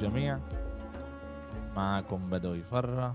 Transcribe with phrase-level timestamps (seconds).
[0.00, 0.40] للجميع
[1.76, 3.14] معكم بدوي فرة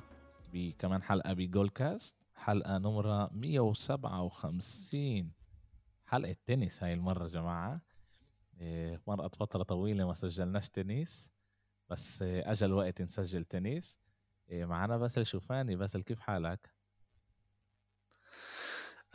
[0.54, 5.32] بكمان حلقة بجول كاست حلقة نمرة 157
[6.06, 7.82] حلقة تنس هاي المرة جماعة.
[8.60, 11.34] إيه، مرقت فترة طويلة ما سجلناش تنس
[11.90, 14.00] بس أجل وقت نسجل تنس.
[14.50, 15.76] إيه، معنا باسل شوفاني.
[15.76, 16.75] باسل كيف حالك؟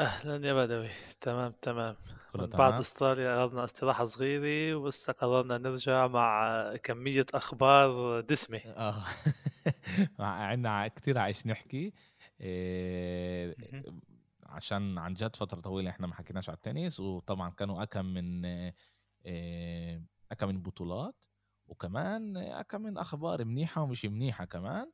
[0.01, 0.89] أهلا يا بدوي.
[1.21, 1.97] تمام تمام.
[2.35, 8.59] من بعد استراليا أخذنا استراحة صغيرة وبس قررنا نرجع مع كمية أخبار دسمة.
[8.77, 9.05] آه.
[10.19, 11.93] عندنا كثير عايش نحكي.
[12.41, 13.57] إيه
[14.43, 18.45] عشان عن جد فترة طويلة إحنا ما حكيناش على التنس وطبعا كانوا أكم من
[19.25, 21.25] إيه أكم من بطولات
[21.67, 24.91] وكمان أكم من أخبار منيحة ومش منيحة كمان.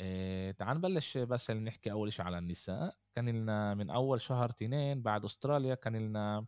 [0.00, 2.96] إيه تعال نبلش بس نحكي أول شيء على النساء.
[3.18, 6.46] كان لنا من أول شهر تنين بعد أستراليا كان لنا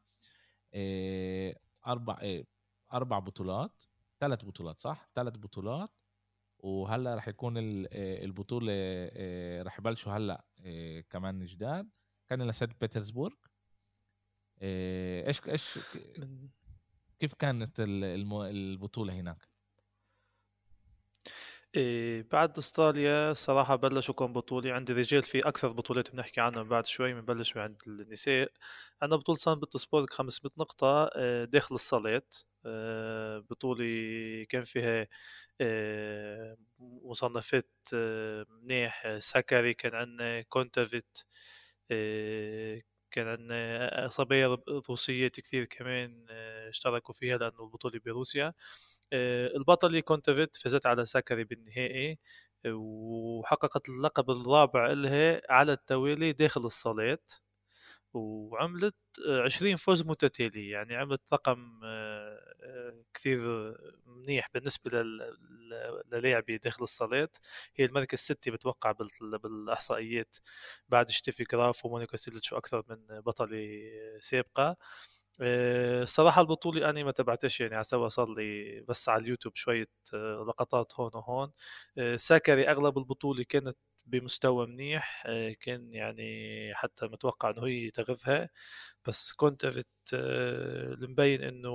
[0.75, 2.47] إيه أربع إيه
[2.93, 3.85] أربع بطولات
[4.21, 5.91] ثلاث بطولات صح؟ ثلاث بطولات.
[6.59, 11.91] وهلأ رح يكون آه، البطولة آه، رح يبلشوا هلأ آه، كمان جداد.
[12.29, 13.37] كان لنا سيد بيترسبورغ
[14.63, 15.79] إيش إيش
[17.19, 19.49] كيف كانت البطولة هناك؟
[21.77, 24.73] إيه بعد إستراليا صراحة بلشوا كم بطولة.
[24.73, 28.53] عند الرجال في أكثر بطولات بنحكي عنها بعد شوي بنبلش عند النساء.
[29.03, 32.23] عندنا بطولة سان بطرسبورغ 500 نقطة آه، داخل الصلاة
[32.67, 33.85] آه، بطولة
[34.49, 35.07] كان فيها
[35.61, 37.71] آه، مصنفات
[38.63, 39.19] منيح.
[39.19, 41.19] ساكري كان عندنا كونتافيت
[43.11, 44.59] كان عندنا صبايا
[44.91, 46.27] روسيات كثير كمان
[46.69, 48.55] اشتركوا فيها لأنه البطولة بروسيا.
[49.57, 52.19] البطلة كونتافيت فازت على ساكري بالنهائي
[52.67, 57.19] وحققت اللقب الرابع لها على التوالي داخل الصالات
[58.15, 58.95] وعملت
[59.45, 63.41] 20 فوز متتالي يعني عملت رقم آه، كثير
[64.07, 64.91] منيح بالنسبة
[66.13, 67.29] للاعبة داخل الصالات
[67.77, 70.37] هي المركز الستي بتوقع بالإحصائيات
[70.89, 73.59] بعد شتيفي جراف ومونيكا سيلتش وأكثر من بطلة
[74.21, 74.65] سابقة.
[74.71, 74.77] آه،
[75.41, 80.45] الصراحة البطولة أنا ما تبعتش يعني على سوا صار لي بس على اليوتيوب شوية آه،
[80.49, 81.53] لقطات هون وهون.
[81.99, 83.77] آه، ساكري أغلب البطولة كانت
[84.07, 85.25] بمستوى منيح
[85.61, 88.49] كان يعني حتى متوقع إنه هي تغذها.
[89.07, 89.67] بس كنت
[90.15, 91.71] المبين إنه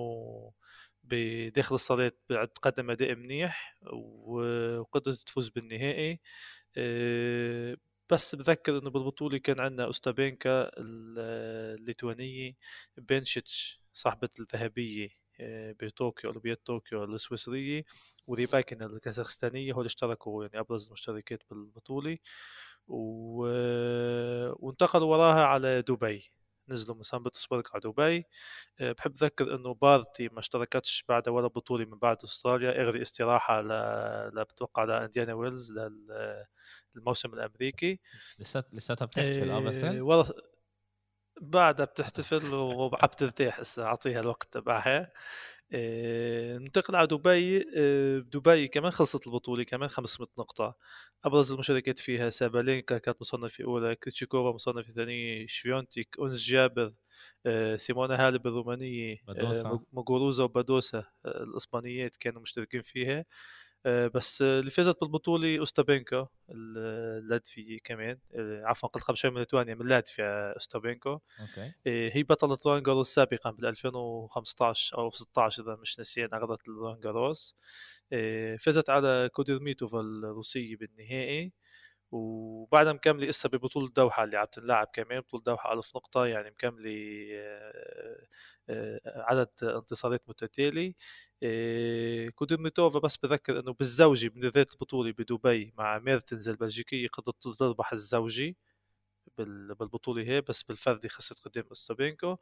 [1.04, 2.12] بداخل الصلاة
[2.62, 6.20] قدم أداء منيح وقدرت تفوز بالنهائي.
[8.10, 12.54] بس بذكر إنه بالبطوله كان عندنا اوستابينكا الليتوانية
[12.98, 17.86] بنشيتش صاحبة الذهبية آه، بطوكيو أولمبياد طوكيو السويسرية
[18.28, 22.18] وريباكينا الكازاخستانية هول اشتركوا يعني أبرز المشتركات بالبطولة
[22.88, 23.46] و...
[24.60, 26.32] وانتقلوا وراها على دبي.
[26.70, 28.26] نزلوا من سان بطرسبرغ على دبي.
[28.80, 33.62] آه، بحب أذكر إنه بارتي ما اشتركتش بعد ولا بطولة من بعد أستراليا إغري استراحة
[33.62, 34.44] ل...
[34.44, 36.08] بتوقع لانديان ويلز لل...
[36.96, 38.00] الموسم الأمريكي.
[38.40, 40.26] لسات لساتها آه بس؟ ورا
[41.42, 45.12] بعدها بتحتفل وعم ترتاح هسه أعطيها الوقت تبعها.
[45.74, 47.58] إيه ننتقل على دبي.
[47.76, 50.76] إيه دبي كمان خلصت البطولة كمان 500 نقطة.
[51.26, 56.94] أبرز المشاركات فيها سابالينكا كانت مصنفة أولى كريتشيكوفا مصنفة ثانية شفيونتيك أونس جابر
[57.46, 59.22] إيه سيمونا هالب الرومانية إيه
[59.94, 63.20] موغوروزا وبادوسا الإسبانيات كانوا مشتركين فيها.
[63.20, 63.26] آه،
[63.86, 68.18] بس اللي فازت بالبطولة أوستابينكو اللاتفية كمان.
[68.36, 71.10] آه، عفوا قلت قبل شوي من ليتوانيا من لاتفيا أوستابينكو.
[71.10, 71.72] أوكي.
[71.88, 77.00] آه، هي بطلة رولان جاروس سابقا بال 2015 أو 16 إذا مش نسيان أخذت رولان
[77.00, 77.56] جاروس.
[78.60, 81.52] فازت على كوديرميتوفا الروسية بالنهائي.
[82.12, 86.90] وبعدها مكملة هسا ببطولة دوحة اللي عم تنلعب كمان بطولة دوحة ألف نقطة يعني مكملة
[89.06, 90.96] عدد انتصارات متتالي.
[92.36, 98.58] كودرميتوفا بس بذكر إنه بالزوجي بنهاية البطولة بدبي مع ميرتنز البلجيكية قدرت تربح الزوجي.
[99.38, 102.38] بالبطولة هي بس بالفردي خسرت قدام أوستابينكو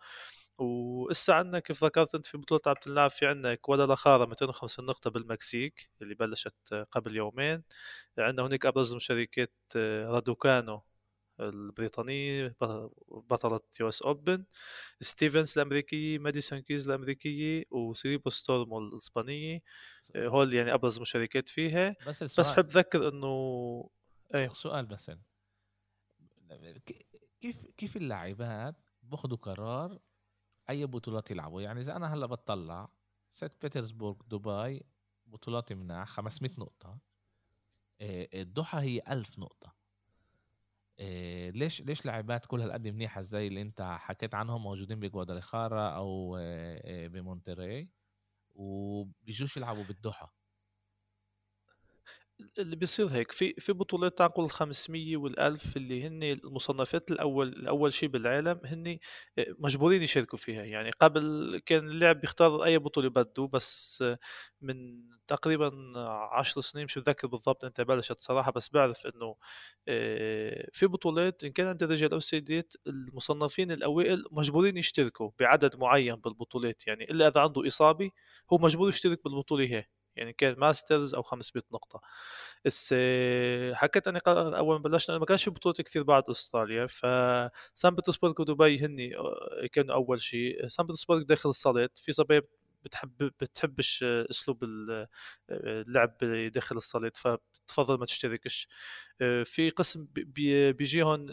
[0.59, 3.85] وهسا عندنا كيف ذكرت أنت في بطولة عم تلعب في عندنا كوالا
[4.25, 7.63] 250 نقطة بالمكسيك اللي بلشت قبل يومين.
[8.17, 10.81] عندنا هناك أبرز المشاركات رادوكانو
[11.39, 12.55] البريطانية
[13.09, 14.45] بطلة US Open
[15.01, 19.61] ستيفنز الامريكية ماديسون كيز الأمريكية وسوريبيس تورمو الإسبانية.
[20.15, 21.95] هول يعني أبرز مشاركات فيها.
[22.07, 23.89] بس, بس حب ذكر إنه
[24.35, 24.49] إيه.
[24.49, 25.11] سؤال بس.
[27.41, 29.99] كيف كيف اللاعبات باخذوا قرار
[30.69, 32.89] أي بطولات يلعبوا؟ يعني إذا أنا هلأ بطلع
[33.31, 34.85] سانت بيترسبورغ دبي
[35.25, 36.97] بطولات مناح 500 نقطة.
[38.01, 39.73] الدوحة هي 1000 نقطة.
[40.99, 46.37] إيه ليش ليش لاعبات كل هالقد منيحة زي اللي أنت حكيت عنهم موجودين بجوادالاخارا أو
[46.37, 47.89] إيه بمونتري
[48.55, 50.33] وبيجوش يلعبوا بالدوحه
[52.59, 57.93] اللي بيصير هيك في في بطولات تعقل ال 500 وال1000 اللي هن المصنفات الأول الأول
[57.93, 58.97] شيء بالعالم هن
[59.37, 60.63] آه، مجبورين يشاركوا فيها.
[60.63, 64.03] يعني قبل كان اللاعب بيختار أي بطولة بده بس
[64.61, 65.71] من تقريبا
[66.31, 69.35] 10 سنين مش متذكر بالضبط إنت بلشت صراحة بس بعرف إنه
[69.87, 76.15] آه، في بطولات إن كان عند الرجال أو السيدات المصنفين الأوائل مجبورين يشتركوا بعدد معين
[76.15, 76.87] بالبطولات.
[76.87, 78.11] يعني إلا إذا عنده إصابة
[78.53, 79.85] هو مجبور يشترك بالبطولة هي.
[80.15, 82.01] يعني كان ماسترز أو 500 نقطة.
[82.65, 82.95] بس
[83.73, 89.17] حكيت أني أول ما بلشنا ما كانش بطولات كثير بعد أستراليا فسان بطرسبرغ ودبي هني
[89.17, 90.67] آه، كانوا أول شيء.
[90.67, 92.41] سان بطرسبرغ داخل الصالات في صبايا
[92.85, 94.63] بتحب بتحبش أسلوب
[95.51, 96.17] اللعب
[96.53, 98.67] داخل الصالات فتفضل ما تشتركش.
[99.45, 101.25] في قسم بيجيهم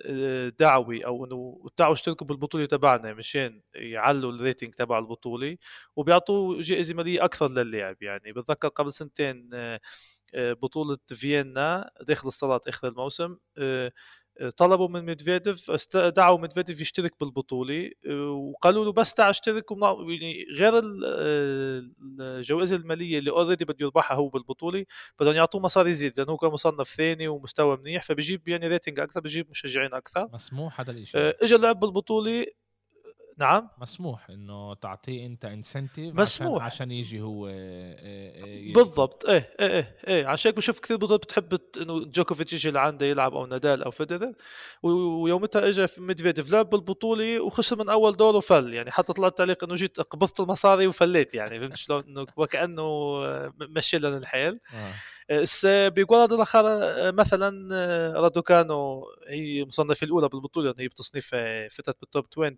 [0.58, 5.56] دعوي أو إنه تعالوا اشتركوا بالبطولة تبعنا مشان يعلوا ال rating تبع البطولة
[5.97, 8.02] وبيعطوا جائزة مالية أكثر للاعب.
[8.02, 9.50] يعني بتذكر قبل سنتين
[10.35, 13.37] بطولة فيينا داخل الصالات آخر الموسم
[14.56, 17.90] طلبوا من ميدفيديف دعوا ميدفيديف يشترك بالبطولة
[18.30, 20.72] وقالوا له بس تعال اشترك يعني غير
[22.20, 24.84] الجوائز المالية اللي already بده يربحها هو بالبطولة
[25.20, 29.20] بدهم يعطوه مصاري يزيد لأنه هو كان مصنف ثاني ومستوى منيح فبجيب يعني rating أكثر
[29.20, 30.28] بجيب مشجعين أكثر.
[30.32, 32.46] مسموح هذا الشيء اجى لعب بالبطولة
[33.40, 33.69] نعم.
[33.78, 36.64] مسموح إنه تعطيه أنت incentive مسموح.
[36.64, 39.26] عشان, عشان يجي هو آه، آه، آه، بالضبط.
[39.26, 40.26] إيه إيه إيه, إيه.
[40.26, 44.32] عشان هيك بشوف كثير بطولات بتحب إنه جوكوفيتش يجي لعنده يلعب أو نادال أو فيدرر
[44.82, 48.75] ويومتها اجى ميدفيديف لعب بالبطولة وخسر من أول دور وفل.
[48.75, 51.34] يعني حتى طلع تعليق إنه جيت قبضت المصاري وفليت.
[51.34, 53.20] يعني فهمت شلون؟ إنه وكأنه
[53.60, 54.60] مشي لنا الحيل.
[54.75, 54.92] آه.
[55.88, 56.62] بجوادالاخارا
[57.12, 57.75] مثلا
[58.20, 61.34] رادوكانو هي مصنفة الأولى بالبطولة هي بتصنيف
[61.70, 62.56] فتت بال top 20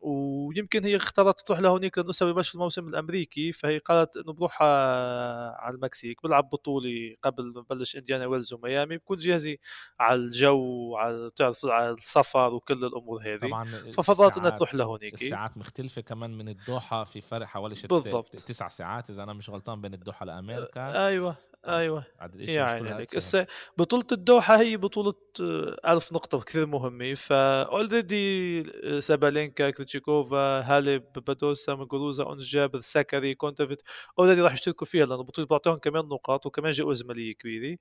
[0.00, 6.22] ويمكن هي اختارت تروح لهونيك لأنه ببلش الموسم الأمريكي فهي قالت إنه بروح على المكسيك
[6.22, 9.56] بلعب بطوله قبل ما بلش إنديانا ويلز وميامي بكون جاهزة
[10.00, 15.14] على الجو على بتعرف على السفر وكل الأمور هذه طبعا ففضلت إنها تروح لهونيك.
[15.14, 18.36] الساعات مختلفة كمان من الدوحة في فرق حوالي بالضبط.
[18.36, 21.06] تسع ساعات إذا أنا مش غلطان بين الدوحة لأمريكا.
[21.06, 21.36] أيوه.
[21.66, 22.04] أيوه.
[22.38, 23.46] يعني عليك هسه
[23.78, 27.14] بطولة الدوحة هي بطولة آه، ألف نقطة كثير مهمة.
[27.14, 33.82] فا already آه، سابالينكا كريتشيكوفا هالب بادوسا موغوروزا اونس جابر ساكاري كونتافيت
[34.18, 37.76] already راح يشتركوا فيها لأنه البطولة بتعطيهم كمان نقاط وكمان جوائز مالية كبيرة.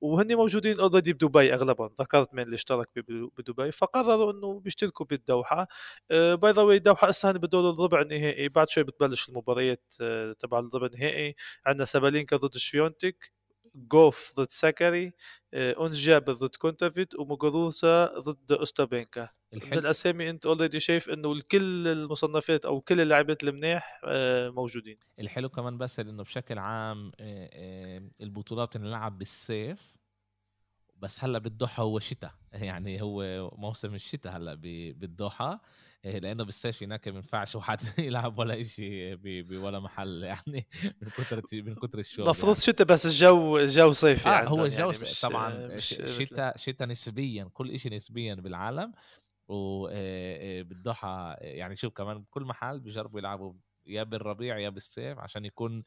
[0.00, 1.90] وهن موجودين already بدبي أغلبهم.
[2.00, 2.88] ذكرت من اللي اشترك
[3.38, 3.70] بدبي.
[3.70, 5.68] فقرروا إنه بيشتركوا بالدوحة.
[6.10, 8.48] by the way الدوحة هسه بدور الربع النهائي.
[8.48, 11.34] بعد شوي بتبلش المباريات uh, تبع الربع النهائي.
[11.66, 13.33] عندنا سابالينكا ضد شفيونتك
[13.74, 15.12] جوف ضد ساكاري
[15.54, 19.28] أونس جابر ضد كونتافيت وموغوروزا ضد أوستابينكا.
[19.54, 24.98] من الأسامي أنت already شايف إنه كل المصنفات أو كل اللاعبات المنيح آه، موجودين.
[25.20, 29.94] الحلو كمان بس إنه بشكل عام آه، آه، البطولات بتنلعب بالصيف
[30.96, 34.92] بس هلأ بالدوحه هو شتاء يعني هو موسم الشتاء هلأ إيه،
[36.04, 39.18] لأنه بالصيف هناك ما ينفعش واحد يلعب ولا شيء
[39.52, 40.66] ولا محل يعني
[41.02, 42.66] من كثر من كثر الشغل المفروض يعني.
[42.66, 47.94] شتاء بس الجو الجو صيفي آه هو الجو يعني طبعا شتاء شتاء نسبيا كل شيء
[47.94, 48.92] نسبيا بالعالم
[49.48, 53.54] وبالضحى يعني شوف كمان بكل محل بيجربوا يلعبوا
[53.86, 55.84] يا بالربيع يا بالصيف عشان يكون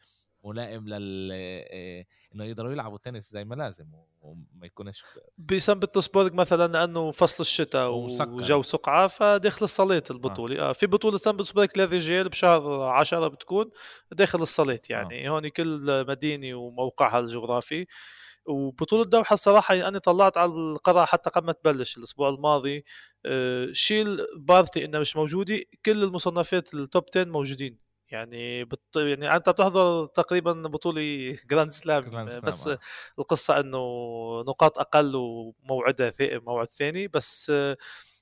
[0.47, 3.85] ملائم لل آه، إنه يقدروا يلعبوا تنس زي ما لازم
[4.21, 5.03] وما يكونش
[5.37, 10.69] بسان بطرسبورغ مثلا لأنه فصل الشتاء وجو سقعة فداخل الصالات البطولة آه.
[10.69, 10.73] آه.
[10.73, 13.69] في بطولة سان بطرسبورغ للرجال بشهر 10 بتكون
[14.11, 15.29] داخل الصالات يعني آه.
[15.29, 17.85] هون كل مدينة وموقعها الجغرافي
[18.45, 22.85] وبطولة دوحة الصراحة يعني أنا طلعت على القرعة حتى قبل ما تبلش الأسبوع الماضي
[23.71, 28.97] شيل بارتي إنها مش موجودة كل المصنفات ال top 10 موجودين يعني بط...
[28.97, 31.01] يعني أنت بتحضر تقريبا بطولة
[31.49, 32.03] Grand Slam
[32.43, 32.79] بس آه.
[33.19, 33.77] القصة إنه
[34.47, 37.51] نقاط أقل وموعدها موعد ثاني بس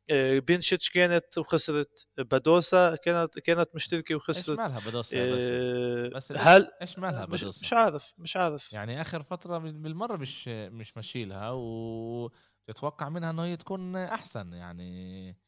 [0.09, 6.31] آه، بينشيتش كانت وخسرت بادوسا كانت كانت مشتركة وخسرت إيش مالها بادوسا بس, آه بس؟
[6.31, 8.73] هل إيش مالها بادوسا مش, مش عارف مش عارف.
[8.73, 15.44] يعني آخر فترة بالمرة مش مش مشيلها وتتوقع منها إنه هي تكون أحسن يعني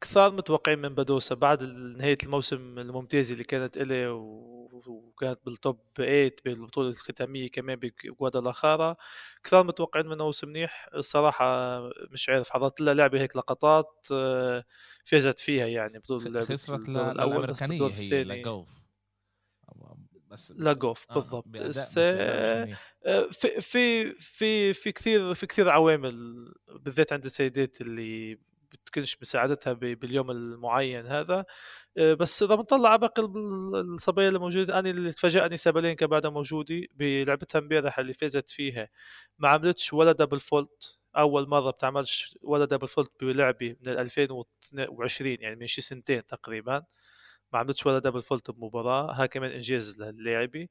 [0.00, 4.08] كثار متوقعين من بدوسا بعد نهاية الموسم الممتازة اللي كانت إليه
[4.86, 8.96] وكانت بالتوب 8 بالبطولة الختامية كمان بجوادالاخارا
[9.44, 11.80] كثار متوقعين منه موسم منيح الصراحة
[12.10, 14.64] مش عارف حضرت لها لعبة هيك لقطات آه،
[15.04, 18.68] فازت فيها يعني بطولة خسرت الأمريكانية هي لجوف
[20.30, 21.48] بس لاجوف آه بالضبط.
[21.48, 22.68] بس آه
[23.30, 26.46] في في في في كثير في كثير عوامل
[26.80, 28.38] بالذات عند السيدات اللي
[28.76, 31.44] بتكونش مساعدتها باليوم المعين هذا.
[31.98, 36.82] آه، بس إذا بنطلع على باقي الصبايا اللي موجوده أنا اللي تفاجئني سابالينكا بعدها موجوده
[36.94, 38.88] بلعبتها امبارح اللي فازت فيها.
[39.38, 45.56] ما عملتش ولا double fault أول مرة بتعملش ولا double fault بلعبه من 2020 يعني
[45.56, 46.84] من شي سنتين تقريبا.
[47.52, 49.12] ما عملتش ولا double fault بمباراة.
[49.12, 50.70] ها كمان إنجاز للاعبي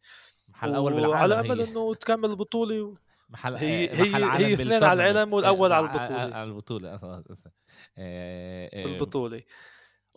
[0.49, 2.95] محل أول بالعالم على امل إنه تكمل البطولة
[3.31, 6.19] محل هي محل هي هي اثنين على العالم والأول على البطولة.
[6.35, 7.21] على البطولة آه،
[7.97, 9.41] آه، البطولة.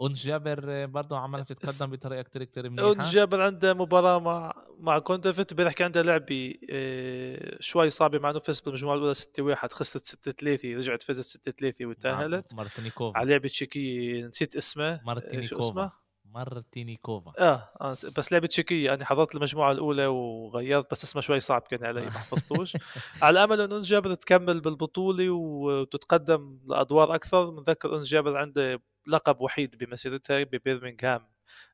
[0.00, 2.88] أنس جابر برضه عماله تتقدم بطريقة كتير كتير منيحة.
[2.88, 8.30] أنس جابر عنده مباراة مع مع كونتافيت امبارح كان عنده لعبه آه، شوي صعبة مع
[8.30, 12.54] إنه فاز بالمجموعة الأولى 6 1 خسرت 6 3 رجعت فازت 6 3 وتأهلت.
[12.54, 13.18] مارتينيكوفا.
[13.18, 15.92] على لعبة تشيكية نسيت اسمه مارتينيكوفا.
[16.34, 17.32] مارتينيكوفا.
[17.38, 21.84] آه, آه بس لعبة تشيكيه أنا حضرت المجموعة الأولى وغيرت بس اسمها شوي صعب كان
[21.84, 22.76] علي ما حفظتوش.
[23.22, 29.76] على أمل انه جابر تكمل بالبطولة وتتقدم لأدوار أكثر بنذكر ان جابر عنده لقب وحيد
[29.78, 31.28] بمسيرتها ببرمنغهام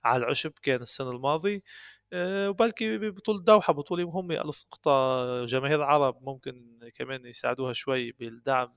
[0.05, 1.63] على العشب كان السنة الماضي آه،
[2.15, 5.45] وبلكي ببطولة دوحة بطولة مهمة ألف نقطة.
[5.45, 8.73] جماهير العرب ممكن كمان يساعدوها شوي بالدعم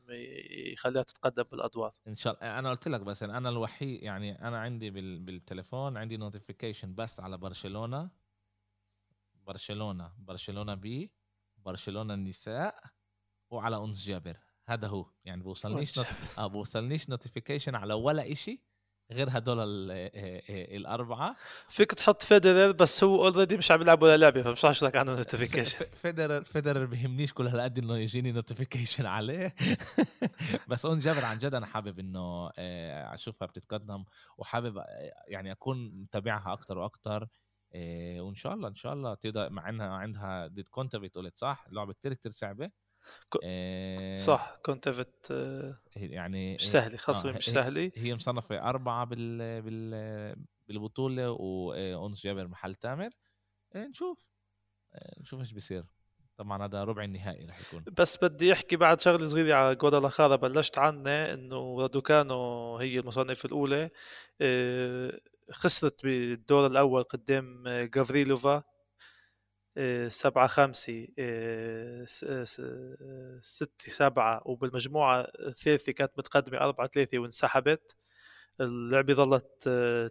[0.72, 1.96] يخليها تتقدم بالأدوار.
[2.08, 2.60] إن شاء الله.
[2.60, 8.10] أنا قلت لك بس أنا الوحيد يعني أنا عندي بالتليفون عندي notification بس على برشلونة.
[9.36, 11.12] برشلونة برشلونة B
[11.58, 12.76] برشلونة النساء
[13.50, 14.38] وعلى أنس جابر.
[14.66, 15.06] هذا هو.
[15.26, 16.08] يعني بوصلنيش not...
[16.38, 18.64] آه بوصلنيش notification على ولا إشي.
[19.14, 20.10] غير هدول آه، آه،
[20.50, 21.36] آه، الأربعة.
[21.70, 25.16] فيك تحط فيدرر بس هو already مش عم يلعب ولا لعبة فمش عارف لك عنه
[25.16, 29.56] notification فيدرر فيدرر بيهمنيش كل هالقد إنه يجيني notification عليه.
[30.70, 32.50] بس أنس جابر عن جد أنا حابب إنه
[33.14, 34.04] أشوفها بتتقدم
[34.38, 34.84] وحابب
[35.28, 37.28] يعني أكون متابعها أكثر وأكثر
[38.20, 41.94] وإن شاء الله إن شاء الله تقدر مع إنها عندها ضد كونتافيت قلت صح لعبة
[41.94, 42.83] كتير كتير صعبة.
[43.44, 49.62] آه صح كونتفت آه يعني مش سهله خاصه آه مش سهله هي مصنفة أربعة بال
[49.62, 50.36] بال
[50.68, 53.10] بالبطولة وأونس جابر محل تامر.
[53.76, 54.30] آه نشوف.
[54.94, 55.84] آه نشوف إيش بيصير.
[56.38, 57.84] طبعا هذا ربع النهائي رح يكون.
[57.98, 63.90] بس بدي أحكي بعد شغلة صغيرة على جودالاخارا بلشت عنه إنه رادوكانو هي المصنفة الأولى.
[64.42, 65.20] آه،
[65.52, 68.64] خسرت بالدور الأول قدام جافريلوفا
[70.08, 71.08] سبعة خمسة
[73.42, 77.96] ستة سبعة وبالمجموعة الثالثة كانت متقدمة أربعة ثلاثة وانسحبت.
[78.62, 79.64] اللعبة ظلت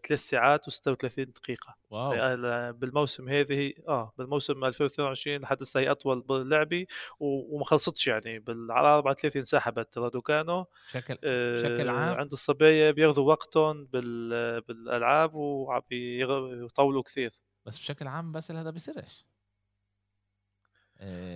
[0.07, 1.77] ثلاث ساعات و36 دقيقة.
[1.91, 2.37] واو.
[2.73, 6.87] بالموسم هذه آه بالموسم 2022 لحد هسه هي أطول لعبة
[7.21, 8.45] وما خلصتش يعني.
[8.49, 9.99] على 4 3 انسحبت.
[9.99, 12.15] رادوكانو بشكل بشكل عام.
[12.15, 17.33] عند الصبايا بياخذوا وقتهم بالألعاب وعم يطولوا كثير.
[17.67, 19.25] بس بشكل عام بس هذا بيصيرش.
[19.25, 19.32] آه،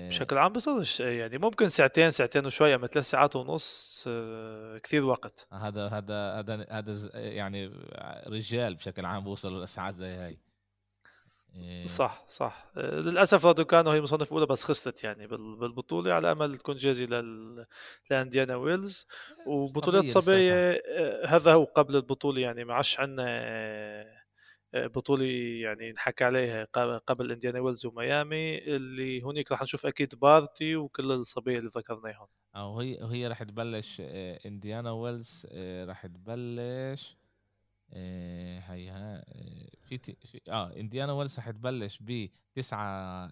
[0.08, 5.49] بشكل عام بصدش يعني ممكن ساعتين ساعتين وشوي اما ثلاث ساعات ونص آه، كثير وقت.
[5.52, 7.73] هذا هذا هذا هذا يعني
[8.26, 10.38] رجال بشكل عام بوصلوا لساعات زي هاي.
[11.56, 12.66] آه، صح صح.
[12.76, 17.66] للأسف رادوكانو هي مصنف أولى بس خسرت يعني بالبطولة على أمل تكون جاهزة لل...
[18.11, 19.06] لانديانا ويلز.
[19.46, 20.82] وبطولات صبية
[21.26, 23.26] هذا هو قبل البطولة يعني ما عادش عندنا
[24.76, 25.26] بطولة
[25.62, 26.64] يعني نحكى عليها
[27.06, 32.26] قبل إنديانا ويلز وميامي اللي هونيك راح نشوف أكيد بارتي وكل الصبيه اللي ذكرناهم.
[32.56, 37.16] أو هي هي راح تبلش آه، إنديانا ويلز آه، راح تبلش
[37.92, 39.25] آه، هيها
[39.83, 43.28] في في آه إنديانا ويلز راح تبلش ب 9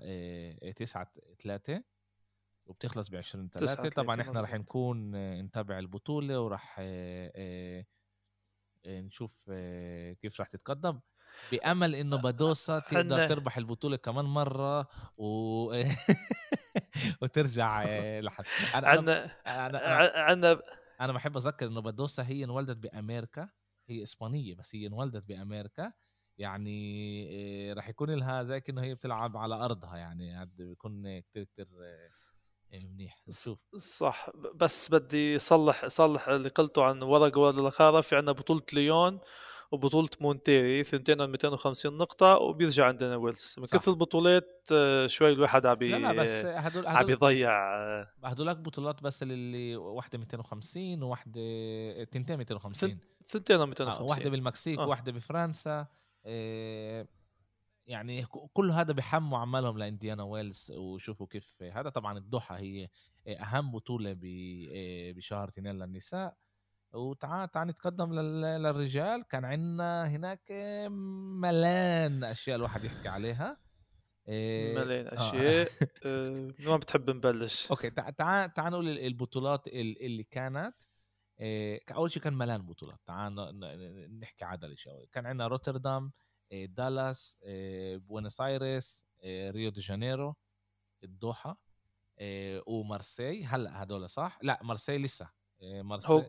[0.70, 1.08] 9
[1.38, 1.82] 3
[2.66, 5.10] وبتخلص ب 20 3 طبعا إحنا راح نكون
[5.40, 6.80] نتابع البطولة وراح
[8.86, 9.50] نشوف
[10.20, 11.00] كيف راح تتقدم.
[11.52, 14.86] بأمل انه بادوسا تقدر تربح البطولة كمان مرة
[15.16, 15.64] و
[17.22, 17.84] وترجع
[18.20, 18.44] لحد.
[18.74, 20.62] أنا أنا أنا, أنا,
[21.00, 23.48] أنا بحب أذكر إنه بادوسا هي انولدت بأمريكا
[23.88, 25.92] هي إسبانية بس هي انولدت بأمريكا.
[26.38, 27.28] يعني
[27.70, 32.78] آه، راح يكون لها زي كأنه هي بتلعب على أرضها يعني بيكون كتير كتير آه،
[32.78, 33.22] منيح.
[33.28, 34.30] نشوف صح.
[34.54, 39.20] بس بدي صلح صلح اللي قلته عن ورق ورق الاخاره في عندنا بطولة ليون
[39.74, 43.54] وبطولة مونتيري ثنتين 250 نقطة وبيرجع إنديانا ويلز.
[43.58, 48.08] من كثر البطولات آه، شوي الواحد عم لا لا بس هدول عم يضيع آه.
[48.24, 51.40] هدولك بطولات بس اللي واحدة 250 وواحدة
[52.04, 54.86] تنتين 250 ثنتين 250 واحدة بالمكسيك آه.
[54.86, 55.86] واحدة بفرنسا
[57.86, 61.62] يعني كل هذا بحموا عمالهم لإنديانا ويلز وشوفوا كيف.
[61.62, 62.88] هذا طبعا الدوحة هي
[63.28, 64.16] أهم بطولة
[65.16, 66.36] بشهر اثنين للنساء.
[66.94, 69.22] وتعال تعال نتقدم للرجال.
[69.22, 70.52] كان عندنا هناك
[71.40, 73.56] ملان أشياء الواحد يحكي عليها.
[74.28, 75.14] إيه، ملان آه.
[75.14, 75.68] أشياء
[76.06, 76.52] آه.
[76.60, 77.70] ما بتحب نبلش.
[77.70, 80.74] okay تعال تعال نقول البطولات اللي كانت.
[81.94, 82.98] أول شيء كان ملان بطولات.
[83.06, 83.34] تعال
[84.20, 85.06] نحكي عدل شوي.
[85.12, 86.12] كان عندنا روتردام
[86.52, 87.38] دالاس
[87.96, 90.34] بوينس ايرس ريو دي جانيرو
[91.04, 91.60] الدوحه
[92.66, 95.30] ومارسي هلأ هدول صح؟ لا مارسي لسه.
[95.62, 96.26] مارسي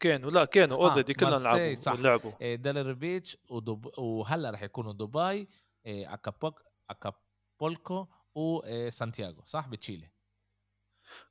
[0.00, 1.92] كانوا لا كانوا already آه كلهم لعبوا صح.
[1.92, 3.98] لعبوا ديلراي بيتش ودب...
[3.98, 5.48] وهلا رح يكونوا دبي
[5.86, 10.10] أكابوك أكابولكو وسانتياغو صح؟ بتشيلي.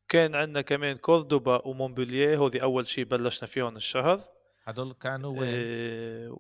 [0.10, 4.24] كان عندنا كمان كوردوبا ومونبولييه هذي أول شيء بلشنا فيهم الشهر.
[4.64, 6.38] هدول كانوا وين؟ إيه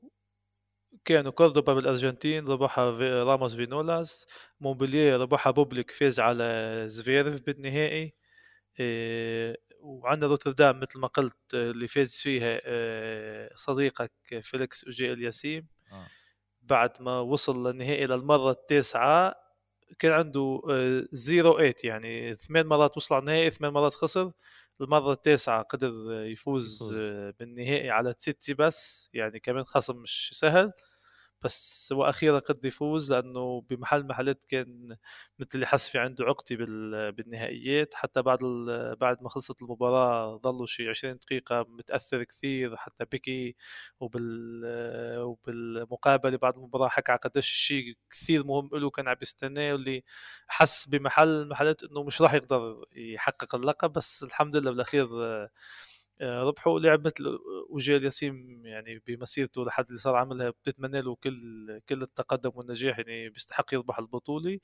[1.05, 4.27] كانوا كوردوبا بالأرجنتين ربحها في راموس فينولاس.
[4.59, 8.13] مونبولييه ربحها بوبليك فاز على زفيرف بالنهائي.
[8.79, 14.11] إيه وعندنا روتردام مثل ما قلت اللي فاز فيها آه، صديقك
[14.41, 16.07] فيليكس اوجي الياسيم آه.
[16.61, 19.35] بعد ما وصل للنهائي للمره التاسعة
[19.99, 24.31] كان عنده آه، zero eight يعني ثمان مرات وصل على النهائي ثمان مرات خسر
[24.81, 26.93] المرة التاسعة قدر يفوز, يفوز.
[27.39, 30.71] بالنهائي على تسيتسيباس بس يعني كمان خصم مش سهل
[31.43, 34.97] بس وأخيرا قد يفوز لأنه بمحل محلات كان
[35.39, 36.55] مثل اللي حس في عنده عقدي
[37.11, 37.93] بالنهائيات.
[37.93, 38.39] حتى بعد
[39.01, 42.75] بعد ما خلصت المباراة ظلوا شي 20 دقيقة متأثر كثير.
[42.77, 43.55] حتى بكي
[43.99, 44.61] وبال
[45.19, 50.03] وبالمقابلة بعد المباراة حكى على قديش الشيء كثير مهم له كان عم يستناه واللي
[50.47, 53.93] حس بمحل محلات إنه مش راح يقدر يحقق اللقب.
[53.93, 55.07] بس الحمد لله بالأخير
[56.23, 62.01] ربحوا لعب مثل أوجي الياسيم يعني بمسيرته لحد اللي صار عملها بتتمنى له كل كل
[62.01, 64.59] التقدم والنجاح يعني بيستحق يربح البطولة.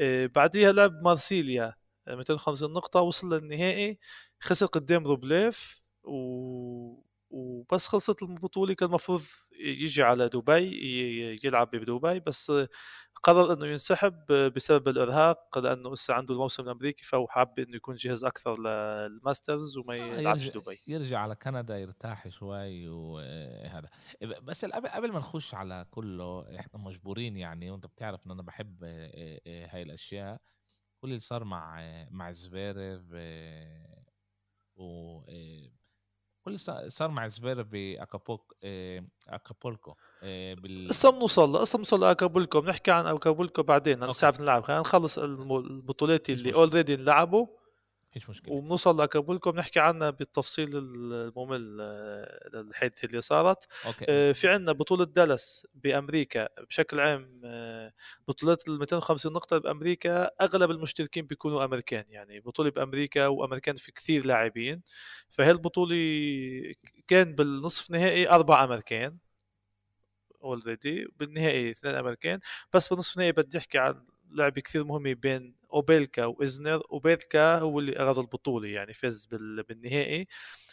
[0.00, 1.74] آه، بعديها لعب مارسيليا
[2.08, 3.98] 250 نقطة وصل للنهائي
[4.40, 7.02] خسر قدام روبليف و...
[7.30, 8.74] وبس خلصت البطولة.
[8.74, 9.22] كان المفروض
[9.60, 12.52] يجي على دبي يلعب بدبي بس
[13.22, 18.24] قرر إنه ينسحب بسبب الإرهاق لأنه لسه عنده الموسم الأمريكي فهو حاب إنه يكون جاهز
[18.24, 20.78] أكثر لل Masters وما آه، يلعبش دبي.
[20.86, 23.88] يرجع على كندا يرتاح شوي وهذا
[24.42, 29.40] بس قبل ما نخش على كله إحنا مجبورين يعني وأنت بتعرف إن أنا بحب آه،
[29.46, 30.40] آه، هاي الأشياء.
[31.00, 33.02] كل اللي صار مع مع زفيرف
[34.76, 35.20] و
[36.48, 36.58] كل
[36.92, 38.54] صار مع زفيرف باكابوك
[39.28, 44.62] أكابولكو آه، بال هسه بنوصل هسه بنوصل لاكابولكو بنحكي عن أكابولكو بعدين لأنه ساعة بنلعب
[44.62, 47.46] خلينا نخلص البطولات اللي already انلعبوا
[48.10, 48.54] فيش مشكلة.
[48.54, 53.66] وبنوصل لاكابولكو بنحكي عنها بالتفصيل الممل آه، للحادثه اللي صارت.
[53.86, 54.04] okay.
[54.08, 57.92] آه في عندنا بطولة دالاس بأمريكا بشكل عام آه
[58.28, 64.26] بطولات ال 250 نقطة بأمريكا أغلب المشتركين بيكونوا أمريكان يعني بطولة بأمريكا وأمريكان في كثير
[64.26, 64.82] لاعبين.
[65.28, 65.96] فهي البطولة
[67.06, 69.18] كان بالنصف نهائي أربع أمريكان
[70.42, 72.40] already بالنهائي اثنين أمريكان.
[72.72, 77.96] بس بالنصف النهائي بدي أحكي عن لعبه كثير مهمة بين أوبيلكا وايزنر أوبيلكا هو اللي
[77.96, 79.26] اخذ البطولة يعني فاز
[79.68, 80.26] بالنهائي.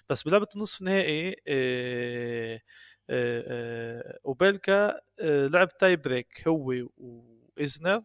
[0.10, 2.62] بس بلعبة النصف النهائي آه،
[3.10, 8.02] آه، آه، أوبيلكا لعب tie break هو وايزنر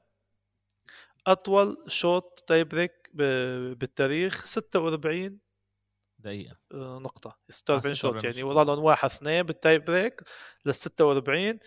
[1.26, 5.38] أطول شوط tie break بالتاريخ 46
[6.18, 6.56] دقيقة.
[6.98, 7.38] نقطة.
[7.48, 10.20] 46 شوط يعني وضلهم واحد اثنين بال tie break
[10.66, 11.58] لل 46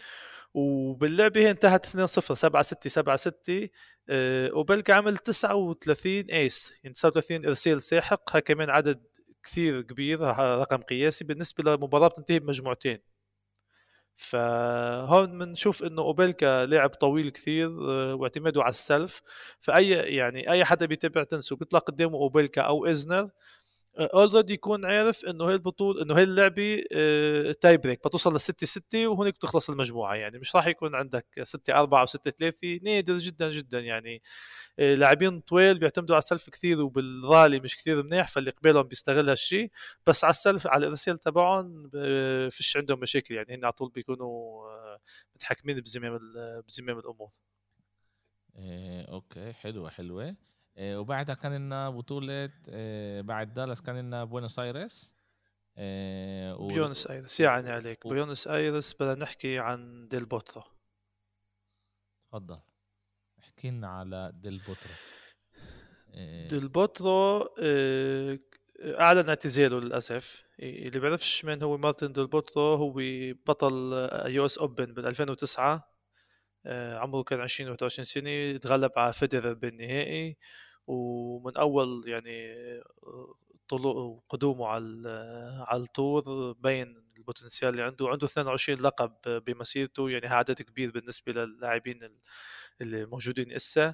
[0.54, 3.70] وباللعبة هي انتهت 2-0 7 6 7 6
[4.54, 8.36] وبلقى عمل 39 ace يعني 39 إرسال ساحق.
[8.36, 9.04] ها كمان عدد
[9.44, 10.20] كثير كبير
[10.60, 11.26] رقم قياسي.
[11.26, 13.00] بالنسبة لمباراة بتنتهي بمجموعتين.
[14.16, 19.22] فهون بنشوف إنه أوبيلكا لاعب طويل كثير آه، واعتماده على ال serve.
[19.60, 23.30] فأي يعني أي حدا بيتابع تنس وبيطلع قدامه أوبيلكا أو ازنر
[23.98, 26.84] already يكون عارف إنه هي البطوله إنه هي اللعبة
[27.62, 30.40] tie break بتوصل ل 6 6 وهناك بتخلص المجموعة يعني.
[30.40, 34.22] مش راح يكون عندك 6 4 أو 6 3 نادر جدا جدا يعني.
[34.80, 39.30] آه، لاعبين طويل بيعتمدوا على ال serve كثير وبالرالي مش كثير منيح فاللي قبالهم بيستغل
[39.30, 39.72] هالشيء.
[40.08, 41.90] بس على ال serve على الارسال تبعهم
[42.50, 43.56] فيش عندهم مشاكل يعني.
[43.56, 44.28] هن على طول بيكونوا
[44.70, 45.00] آه،
[45.36, 46.20] متحكمين بزمام
[46.68, 47.30] بزمام الأمور.
[48.58, 50.24] إيه okay حلوة حلوة.
[50.28, 50.36] آه،
[50.78, 55.16] وبعدها كان لنا بطولة آه، بعد دالاس كان لنا بوينوس ايرس
[55.78, 56.68] آه، و...
[56.68, 58.06] بيونس ايرس يعني عليك.
[58.06, 58.10] و...
[58.10, 60.64] بيونس ايرس بدنا نحكي عن ديل بوترو
[62.30, 62.60] تفضل.
[63.40, 64.94] احكي لنا على ديل بوترو
[66.50, 67.50] ديل بوترو
[68.80, 70.44] أعلن اعتزاله للأسف.
[70.60, 72.94] اللي بيعرفش من هو مارتن ديل بوترو هو
[73.48, 73.94] بطل
[74.26, 75.93] US Open بال 2009
[76.68, 80.38] عمره كان 20 21 سنة تغلب على فيدرر بالنهائي.
[80.88, 82.56] ومن أول يعني
[83.68, 85.10] طلوع قدومه على
[85.68, 89.14] على ال tour بين ال potential اللي عنده عنده 22 لقب
[89.46, 90.10] بمسيرته.
[90.10, 92.10] يعني عدد كبير بالنسبة للاعبين
[92.82, 93.94] اللي موجودين إسا.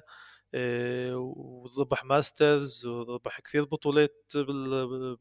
[0.54, 4.32] آه، وربح ماسترز وربح كثير بطولات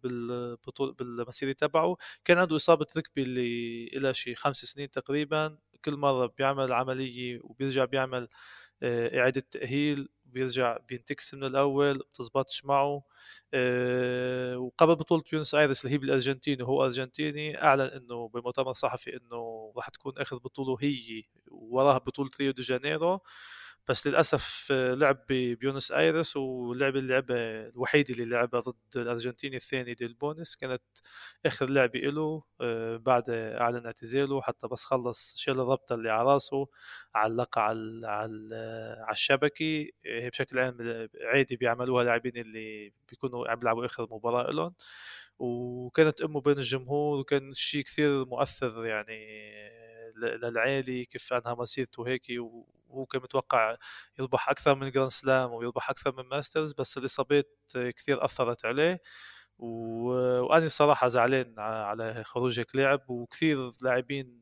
[0.03, 1.97] بالبطول بالمسيرة تبعه.
[2.25, 5.57] كان عنده إصابة ركبه اللي لها شيء خمس سنين تقريبا.
[5.85, 8.27] كل مرة بيعمل عملية وبيرجع بيعمل
[8.83, 13.03] آه، إعادة تأهيل بيرجع بينتكس من الأول بتزبطش معه
[13.53, 19.73] أه وقبل بطولة بيونس آيرس اللي هي بالارجنتين وهو أرجنتيني أعلن إنه بمؤتمر صحفي إنه
[19.77, 23.19] راح تكون اخر بطولة هي وراها بطولة ريو دي جانيرو.
[23.87, 29.93] بس للأسف آه، لعب ببيونس آيرس واللعبه اللي لعبها الوحيده اللي لعبها ضد الأرجنتيني الثاني
[29.93, 30.81] ديلبونيس كانت
[31.45, 36.67] آخر لعبه له آه، بعد اعلن اعتزاله حتى بس خلص شال الربطه اللي على راسه
[37.15, 38.55] علقها على على
[39.01, 39.87] على الشبكة.
[40.05, 40.77] بشكل عام
[41.23, 44.73] عادي بيعملوها لاعبين اللي بيكونوا عم بيلعبوا آخر مباراة لهم
[45.39, 49.27] وكانت أمه بين الجمهور وكان شيء كثير مؤثر يعني
[50.17, 52.23] للعالم كيف أنها مسيرته هيك
[52.89, 53.77] وهو كان متوقع
[54.19, 59.01] يربح أكثر من Grand Slam ويربح أكثر من ماسترز بس الإصابات كثير أثرت عليه.
[59.59, 59.67] و...
[60.41, 64.41] وأنا صراحة زعلان على خروج هيك لاعب وكثير لاعبين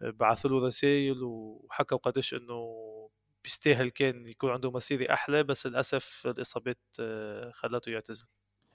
[0.00, 2.62] بعثوا له رسائل وحكوا قديش إنه
[3.44, 6.78] بيستاهل كان يكون عنده مسيرة أحلى بس للأسف الإصابات
[7.52, 8.26] خلته يعتزل.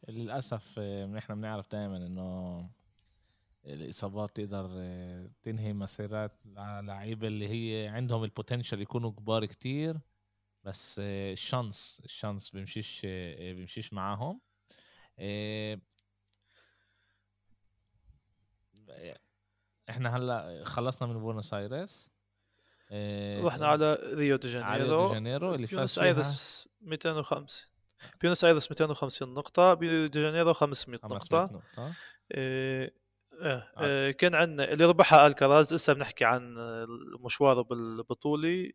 [0.07, 2.69] للأسف نحن بنعرف دائما إنه
[3.65, 9.99] الإصابات تقدر آه، تنهي مسيرات لعيبة اللي هي عندهم ال potential يكونوا كبار كتير
[10.63, 14.41] بس آه، ال chance ال chance بيمشيش آه، بيمشيش معاهم.
[19.89, 22.11] إحنا هلأ خلصنا من بونس ايرس
[23.45, 24.95] رحنا على ريو دي جانيرو.
[24.95, 27.67] ريو دي جانيرو اللي بيونس ايرس 205
[28.21, 31.93] بيونس ايرس 250 نقطة ريو دي جانيرو 500 نقطة, نقطة.
[33.41, 33.67] آه.
[33.77, 34.11] آه.
[34.11, 36.55] كان عندنا اللي ربحها الكراز هسه بنحكي عن
[37.19, 38.71] مشواره بالبطولة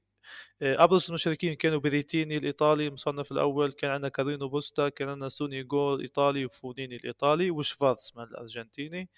[0.62, 5.94] آه، أبرز المشاركين كانوا بريتيني الإيطالي المصنف الأول كان عندنا كارينو بوستا كان عندنا سونيجو
[5.94, 9.08] الايطالي وفونيني الإيطالي وشفارتسمان الأرجنتيني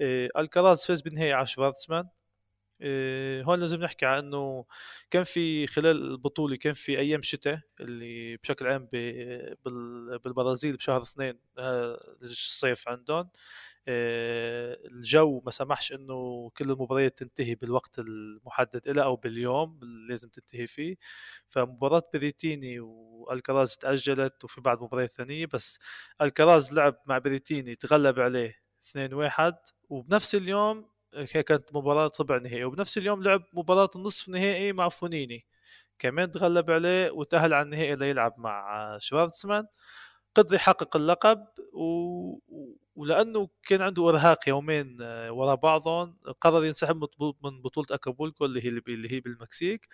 [0.00, 2.08] آه، الكراز فاز بالنهايه على شفارتسمان
[3.44, 4.64] هون لازم نحكي عن إنه
[5.10, 8.88] كان في خلال البطولة كان في أيام شتاء اللي بشكل عام
[10.24, 11.38] بالبرازيل بشهر اثنين
[12.22, 13.30] الصيف عندهم.
[13.88, 20.28] آه، الجو ما سمحش إنه كل المباريات تنتهي بالوقت المحدد لها أو باليوم اللي لازم
[20.28, 20.96] تنتهي فيه.
[21.48, 25.78] فمباراة بريتيني وألكراز تأجلت وفي بعد مباريات ثانية بس
[26.22, 29.54] ألكراز لعب مع بريتيني تغلب عليه 2-1
[29.88, 35.46] وبنفس اليوم هي كانت مباراة ربع نهائي وبنفس اليوم لعب مباراة النصف نهائي مع فونيني.
[35.98, 39.66] كمان تغلب عليه وتأهل على النهائي ليلعب مع شوارتزمان.
[40.34, 42.38] قدر يحقق اللقب و...
[42.96, 46.18] ولأنه كان عنده إرهاق يومين آه، وراء بعضهم.
[46.40, 46.96] قرر ينسحب
[47.44, 49.88] من بطولة أكابولكو اللي هي اللي هي بالمكسيك.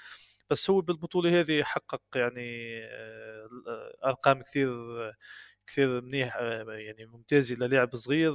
[0.51, 3.49] بس هو بالبطولة هذه حقق يعني آه،
[4.07, 4.69] أرقام كثير
[5.67, 8.33] كثير منيح آه، يعني ممتازه للاعب صغير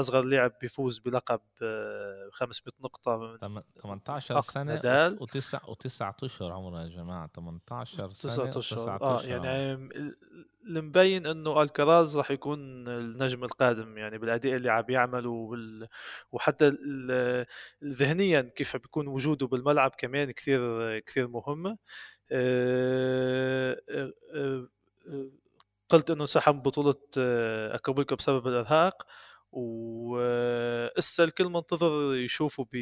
[0.00, 1.40] أصغر لاعب بيفوز بلقب
[2.32, 3.36] 500 نقطة
[3.82, 5.22] 18 سنة نادال.
[5.22, 9.90] وتسع وتسع اشهر عمره يا جماعة 18 سنة 9 اشهر آه يعني
[10.66, 15.88] المبين إنه الكراز راح يكون النجم القادم يعني بالأداء اللي عم يعمله وبال...
[16.32, 16.72] وحتى
[17.84, 21.78] ذهنيا كيف بيكون وجوده بالملعب كمان كثير كثير مهم.
[25.88, 26.94] قلت إنه انسحب بطولة
[27.74, 29.06] اكابولكو بسبب الإرهاق
[29.52, 32.76] وإسا الكل منتظر يشوفه ب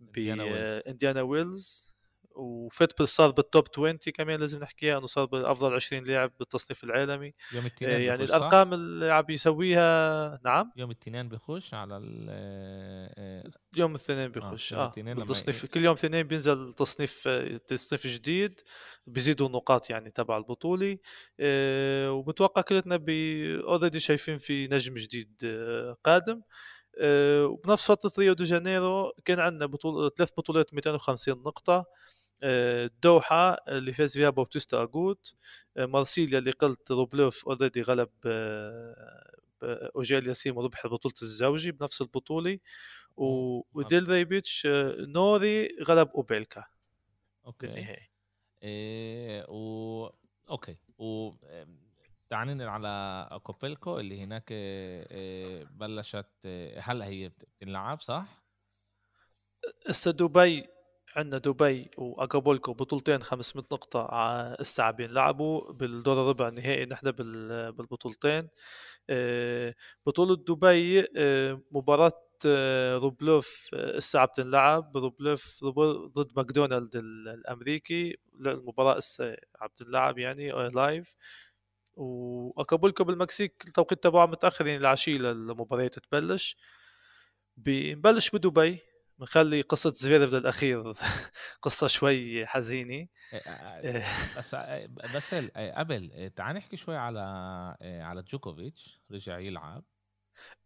[0.00, 1.93] بانديانا ويلز.
[2.34, 7.34] وفيت صار بالتوب 20 كمان لازم نحكيها إنه صار بافضل 20 لاعب بالتصنيف العالمي.
[7.52, 13.90] يوم الاثنين يعني الأرقام اللي عم يسويها نعم؟ يوم الاثنين بخش على ال آه، يوم
[13.90, 15.02] الاثنين بخش آه, آه.
[15.14, 15.66] بالتصنيف.
[15.66, 17.28] كل يوم اثنين بينزل تصنيف
[17.66, 18.60] تصنيف جديد
[19.06, 20.98] بيزيدوا النقاط يعني تبع البطولة.
[21.40, 23.04] آه وبتوقع كلنا
[23.64, 26.42] already شايفين في نجم جديد آه قادم.
[27.00, 31.84] آه وبنفس فترة ريو دي جانيرو كان عندنا بطولة ثلاث بطولات 250 نقطة.
[32.42, 35.34] الدوحة اللي فاز فيها بوبتيستا اجوت
[35.76, 38.10] مارسيليا اللي قلت روبلوف already غلب
[39.62, 42.58] أوجيه ألياسيم وربح بطولة الزوجي بنفس البطولة.
[43.16, 44.66] وديلراي بيتش
[44.98, 46.64] نوري غلب أوبيلكا
[47.46, 47.96] okay.
[48.62, 50.10] إيه و
[50.50, 50.76] okay.
[50.98, 51.30] و
[52.30, 54.52] تعال ننقل على أكابولكو اللي هناك
[55.70, 56.46] بلشت
[56.78, 58.44] هلا هي بتلعب صح؟
[59.88, 60.66] هسه دبي
[61.16, 64.08] عندنا دبي وأكابولكو بطولتين 500 نقطة
[64.60, 68.48] الساعة بينلعبوا بالدور الربع النهائي نحن بالبطولتين.
[69.10, 69.74] آه،
[70.06, 72.12] بطولة دبي آه، مباراة
[72.46, 78.16] آه، روبلوف الساعة بتنلعب روبلوف ضد ماكدونالد الأمريكي.
[78.40, 79.36] المباراة الساعة
[79.76, 81.16] بتنلعب يعني live
[81.96, 86.56] وأكابولكو بالمكسيك التوقيت تبعه متأخرين العشيه للمباريات تبلش
[87.56, 88.93] بنبلش بدبي.
[89.18, 90.92] بنخلي قصة زفيرف للأخير
[91.62, 94.04] قصة شوي حزينة إيه، إيه.
[94.38, 94.56] بس
[95.14, 97.20] بس قبل تعال نحكي شوي على
[97.82, 99.84] على جوكوفيتش رجع يلعب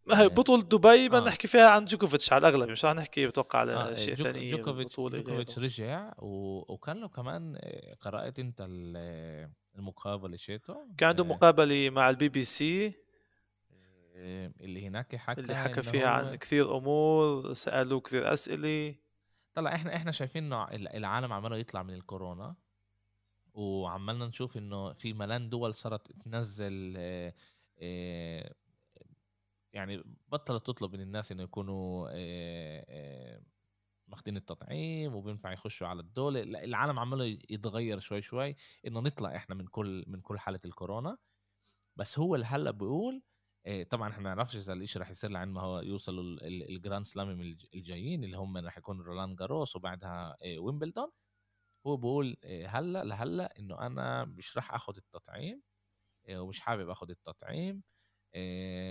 [0.06, 1.28] ما هي بطولة دبي بدنا آه.
[1.28, 3.94] نحكي فيها عن جوكوفيتش على الأغلب مش رح نحكي بتوقع على آه.
[3.94, 6.58] شيء ثاني جوكوفيتش جوكوفيتش رجع و...
[6.72, 7.58] وكان له كمان
[8.00, 8.66] قرأت أنت
[9.78, 13.07] المقابلة شيته كان عنده مقابلة مع البي بي سي
[14.60, 16.26] اللي هناك حكى اللي حكى فيها هو...
[16.26, 18.94] عن كثير أمور سألوه كثير أسئلة.
[19.54, 22.56] طلع إحنا إحنا شايفين إنه العالم عماله يطلع من الكورونا
[23.54, 26.96] وعمالنا نشوف إنه في ملان دول صارت تنزل
[29.72, 32.08] يعني بطلت تطلب من الناس إنه يكونوا
[34.08, 36.42] ماخذين التطعيم وبينفع يخشوا على الدولة.
[36.42, 41.18] العالم عماله يتغير شوي شوي إنه نطلع إحنا من كل من كل حالة الكورونا.
[41.96, 43.22] بس هو هلأ بيقول
[43.90, 47.40] طبعا إحنا ما نعرفش إذا الشيء راح يصير لعند ما هو يوصلوا الجراند سلام
[47.74, 51.10] الجايين اللي هم راح يكون رولان جاروس وبعدها إيه، ويمبلدون.
[51.86, 55.62] هو بقول إيه، هلأ لهلأ إنه أنا مش راح اخذ التطعيم
[56.30, 57.82] ومش حابب اخذ التطعيم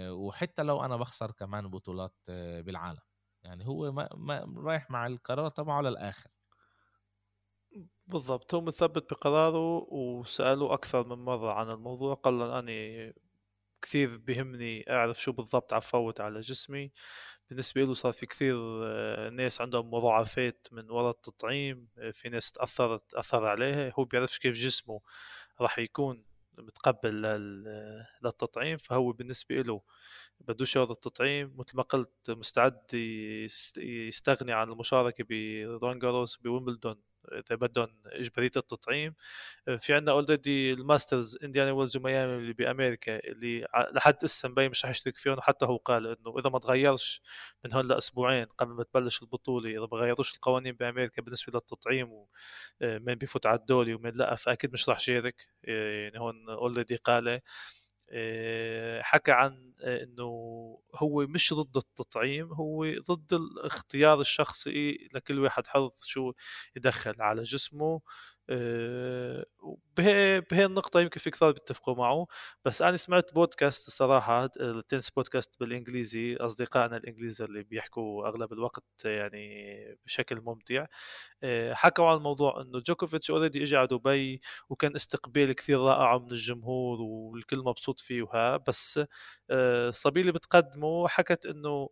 [0.10, 2.16] وحتى لو أنا بخسر كمان بطولات
[2.60, 3.02] بالعالم.
[3.44, 6.30] يعني هو ما, ما رايح مع القرار تبعه للآخر.
[8.08, 8.54] بالضبط.
[8.54, 13.14] هو مثبت بقراره وسألوه أكثر من مرة عن الموضوع قال أنا
[13.82, 16.92] كثير بيهمني أعرف شو بالضبط عفوت على جسمي.
[17.50, 22.52] بالنسبة له صار في كثير آه، ناس عندهم مضاعفات من وراء التطعيم آه، في ناس
[22.52, 23.92] تأثرت أثر عليها.
[24.00, 25.02] هو بيعرفش كيف جسمه
[25.62, 26.24] راح يكون
[26.58, 27.22] متقبل
[28.24, 28.78] للتطعيم.
[28.78, 29.82] فهو بالنسبة له
[30.40, 31.54] بدوش ياخذ التطعيم.
[31.58, 32.82] مثل ما قلت مستعد
[33.78, 37.02] يستغني عن المشاركة ب Roland Garros وب Wimbledon.
[37.32, 39.16] اذا بدهم إجبارية التطعيم.
[39.80, 44.86] في عندنا already ال Masters إنديانا ويلز وميامي اللي بأمريكا اللي لحد هسه مبين مش
[44.86, 47.22] حيشترك فيهم وحتى هو قال إنه إذا ما تغيرش
[47.66, 53.10] من هون لأسبوعين قبل ما تبلش البطولة إذا ما غيروش القوانين بأمريكا بالنسبة للتطعيم ومين
[53.10, 57.28] آه، بيفوت على الدولي ومين لأ فأكيد مش راح شارك يعني هون اوريدي قال.
[57.28, 57.42] آه،
[59.02, 60.24] حكى عن آه، إنه
[60.96, 66.34] هو مش ضد التطعيم هو ضد الاختيار الشخصي لكل واحد حر شو
[66.76, 67.86] يدخل على جسمه.
[67.86, 68.02] آه،
[69.98, 72.28] بهي بهي النقطة يمكن في كثار بيتفقوا معه
[72.66, 78.84] بس أنا سمعت بودكاست الصراحة ال tennis podcast بالإنجليزي أصدقائنا الإنجليزي اللي بيحكوا أغلب الوقت
[79.06, 80.86] يعني بشكل ممتع.
[81.44, 86.32] آه، حكوا عن الموضوع إنه جوكوفيتش already إجى على دبي وكان استقبال كثير رائع من
[86.32, 89.00] الجمهور والكل مبسوط فيه وها بس
[89.50, 91.90] آه، الصبية اللي بتقدمه حكت إنه آه،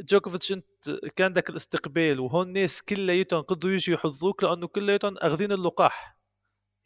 [0.00, 6.16] جوكوفيتش انت كان عندك الاستقبال وهون الناس كلياتهم قدروا يجوا يحضروك لأنه كلياتهم أخذين اللقاح.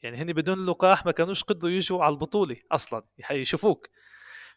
[0.03, 3.89] يعني هني بدون اللقاح ما كانوش قدروا يجوا على البطولة أصلا يشوفوك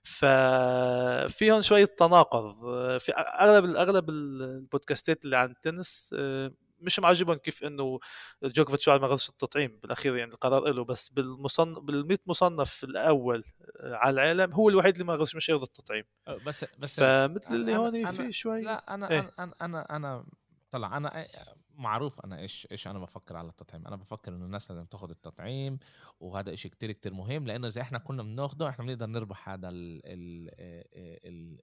[0.03, 2.53] ففيهم شوية تناقض.
[2.97, 7.99] في أغلب أغلب البودكاستات اللي عن التنس آه، مش معجبهم كيف إنه
[8.43, 13.43] جوكوفيتش بعد ما غلش التطعيم بالأخير يعني القرار له بس بالمصنف بال100 مصنف الأول
[13.77, 16.03] آه، على العالم هو الوحيد اللي ما غلش مش ياخذ التطعيم.
[16.45, 18.61] بس بس فمثل اللي هون في شوي.
[18.61, 20.25] لا أنا إيه؟ أنا أنا أنا
[20.71, 21.27] طلع أنا
[21.69, 23.87] معروف أنا إيش إيش أنا بفكر على التطعيم.
[23.87, 25.79] أنا بفكر إنه الناس لازم تاخذ التطعيم
[26.19, 29.69] وهذا إشي كتير كتير مهم لأنه إذا إحنا كنا بناخده إحنا بنقدر نربح هذا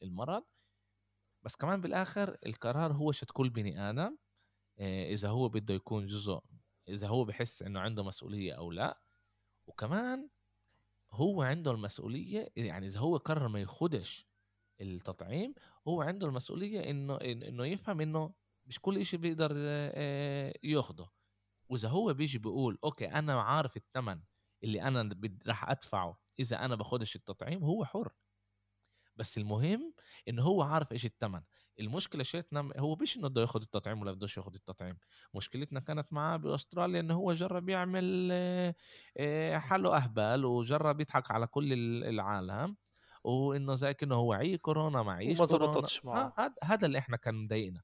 [0.03, 0.45] المرض.
[1.43, 4.17] بس كمان بالآخر القرار هو شتكون بني آدم.
[4.81, 6.41] إذا هو بده يكون جزء
[6.89, 9.01] إذا هو بحس إنه عنده مسؤولية أو لأ
[9.67, 10.29] وكمان
[11.11, 14.27] هو عنده المسؤولية يعني إذا هو قرر ما ياخدش
[14.81, 15.55] التطعيم
[15.89, 18.35] هو عنده المسؤولية إنه إنه يفهم إنه
[18.67, 19.57] مش كل إشي بيقدر
[20.63, 21.07] ياخده.
[21.69, 24.23] وإذا هو بيجي بيقول أوكي أنا عارف الثمن
[24.65, 28.13] اللي أنا راح أدفعه إذا أنا باخدش التطعيم هو حر.
[29.17, 29.95] بس المهم
[30.29, 31.43] إنه هو عارف إيش الثمن
[31.81, 34.99] المشكلة شيتنا هو مش إنه بده ياخذ التطعيم ولا بدوش ياخذ التطعيم.
[35.35, 38.33] مشكلتنا كانت معاه بأستراليا إنه هو جرب يعمل
[39.55, 41.73] حاله أهبل وجرب يضحك على كل
[42.05, 42.77] العالم
[43.25, 46.55] وإنه زي كأنه هو عي كورونا معيش وما زبطتش معه.
[46.65, 47.83] هذا اللي إحنا كان مضايقنا.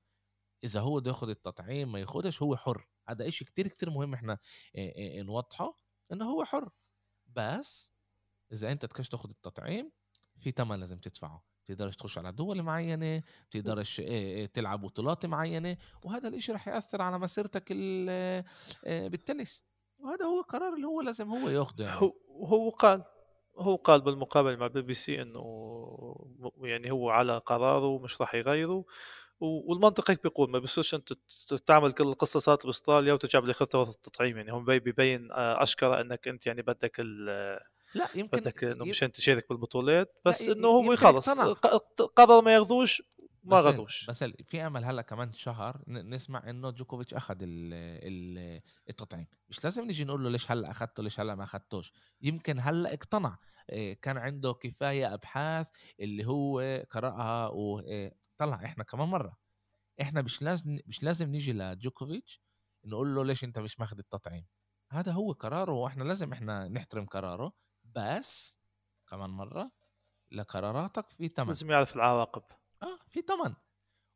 [0.64, 2.87] إذا هو بده ياخذ التطعيم ما ياخذش هو حر.
[3.09, 4.38] هذا إشي كتير كتير مهم إحنا
[5.16, 5.76] نوضحه
[6.12, 6.70] إنه هو حر.
[7.26, 7.92] بس
[8.52, 9.90] إذا أنت تكش تاخذ التطعيم
[10.38, 11.51] في ثمن لازم تدفعه.
[11.64, 14.03] بتقدرش تخش على دول معينة بتقدرش
[14.55, 17.72] تلعب بطولات معينة وهذا الإشي رح يأثر على مسيرتك
[18.87, 19.64] بالتنس.
[19.98, 22.01] وهذا هو القرار اللي هو لازم هو ياخده يعني.
[22.01, 22.12] هو
[22.44, 23.05] هو قال
[23.57, 25.42] هو قال بالمقابله مع بي بي سي إنه
[26.62, 28.85] يعني هو على قراره مش راح يغيره.
[29.40, 31.12] والمنطق هيك بيقول ما بصيرش أنت
[31.66, 34.37] تعمل كل القصة صارت بأستراليا وتيجي بالآخر تاخذ التطعيم.
[34.37, 36.96] يعني هم بيبين آه، اشكره إنك أنت يعني بدك
[37.94, 41.28] لا يمكن بدك إنه مشان تشارك بالبطولات بس إنه هو خلص
[42.16, 43.02] قرر ما ياخذوش
[43.44, 47.37] ما ياخذوش بس في أمل هلأ كمان شهر نسمع إنه جوكوفيتش أخذ
[48.88, 51.92] التطعيم مش لازم نيجي نقول له ليش هلأ أخذته ليش هلأ ما أخذتوش.
[52.20, 53.38] يمكن هلأ اقتنع.
[53.70, 59.37] آه، كان عنده كفاية أبحاث اللي هو قرأها وطلع آه، إحنا كمان مرة.
[60.00, 62.40] إحنا مش لازم مش لازم نيجي لجوكوفيتش
[62.85, 64.46] نقول له ليش أنت مش ماخذ التطعيم
[64.90, 67.52] هذا هو قراره وإحنا لازم إحنا نحترم قراره.
[67.96, 68.59] بس
[69.09, 69.70] كمان مرة
[70.33, 72.42] لقراراتك في ثمن لازم يعرف العواقب.
[72.83, 73.55] آه في ثمن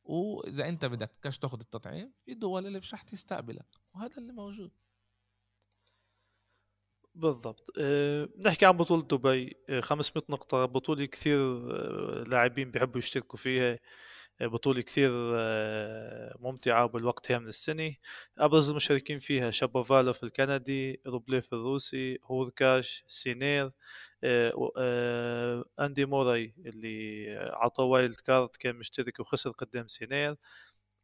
[0.04, 4.70] وإذا أنت بدكاش تاخذ التطعيم في دول اللي مش رح تستقبلك وهذا اللي موجود.
[7.14, 7.70] بالضبط.
[7.78, 9.56] أه نحكي عن بطولة دبي.
[9.68, 13.78] أه 500 نقطة بطولة كثير أه لاعبين بيحبوا يشتركوا فيها.
[14.40, 17.94] بطولة كثير آه، ممتعة وبالوقت هي من السنة.
[18.38, 23.72] أبرز المشاركين فيها شابوفالوف الكندي روبليف الروسي هوركاش سينر
[24.24, 30.36] آه، آه، أندي موراي اللي عطاه wild card كان مشترك وخسر قدام سينر.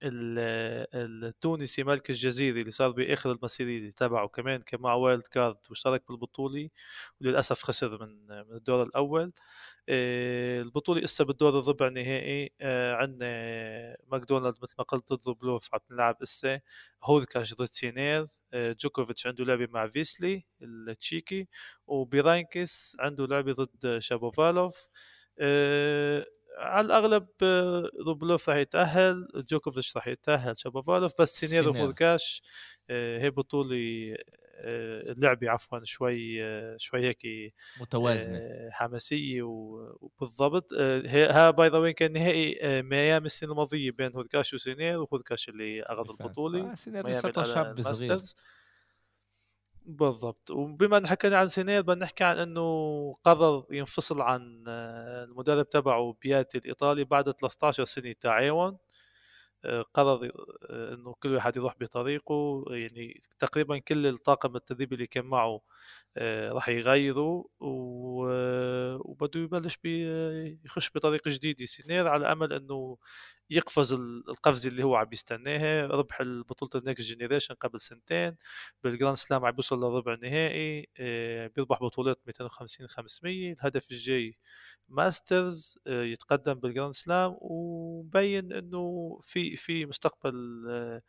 [0.05, 6.69] التونسي مالك الجزيري اللي صار بآخر المسيرة تبعه كمان كان مع wild card واشترك بالبطولة
[7.21, 9.33] وللأسف خسر من من الدور الأول.
[9.88, 12.53] آه، البطولة لسه بالدور الربع النهائي.
[12.61, 16.61] آه، عندنا ماكدونالد مثل ما قلت ضد روبلوف عم تلعب هسه
[17.05, 21.49] هوركاش ضد سينر آه، جوكوفيتش عنده لعبة مع فيسلي التشيكي
[21.87, 24.88] وبيرانكيس عنده لعبة ضد شابوفالوف.
[26.59, 27.27] على الأغلب
[28.07, 32.43] روبلوف راح يتأهل جوكوفيتش راح يتأهل شابوفالوف بس سينر وهوركاش
[32.91, 34.17] هي بطولة
[34.65, 36.38] اللعبه عفوا شوي
[36.79, 38.71] شوي هيك متوازنة.
[38.71, 40.73] حماسية وبالضبط
[41.07, 46.11] ها by the way كان نهائي ميامي السنة الماضيه بين هوركاش وسينر وهوركاش اللي أخذ
[46.11, 48.09] البطولة آه سينر لسه شاب صغير.
[49.87, 50.51] بالضبط.
[50.51, 56.59] وبما إن حكينا عن سينر بدنا نحكي عن إنه قرر ينفصل عن المدرب تبعه بياتي
[56.59, 58.79] الإيطالي بعد 13 سنة تعاون.
[59.95, 60.33] قرر
[60.71, 62.64] آه، إنه كل واحد يروح بطريقه.
[62.71, 65.62] يعني تقريبا كل الطاقم التدريبي اللي كان معه آه،
[66.53, 69.79] راح يغيره وبده يبلش
[70.64, 72.99] يخش بطريقه جديده سينر على أمل إنه
[73.51, 73.92] يقفز
[74.29, 78.37] القفزه اللي هو عم يستناها ربح بطولة ال Next Generation قبل سنتين.
[78.85, 84.38] بال Grand Slam عم بيوصل لربع النهائي آه، بيربح بطولات 250 500 الهدف الجاي
[84.88, 85.79] Masters.
[85.87, 87.37] آه، يتقدم بال Grand Slam.
[87.40, 91.03] ومبين إنه في في مستقبل آه،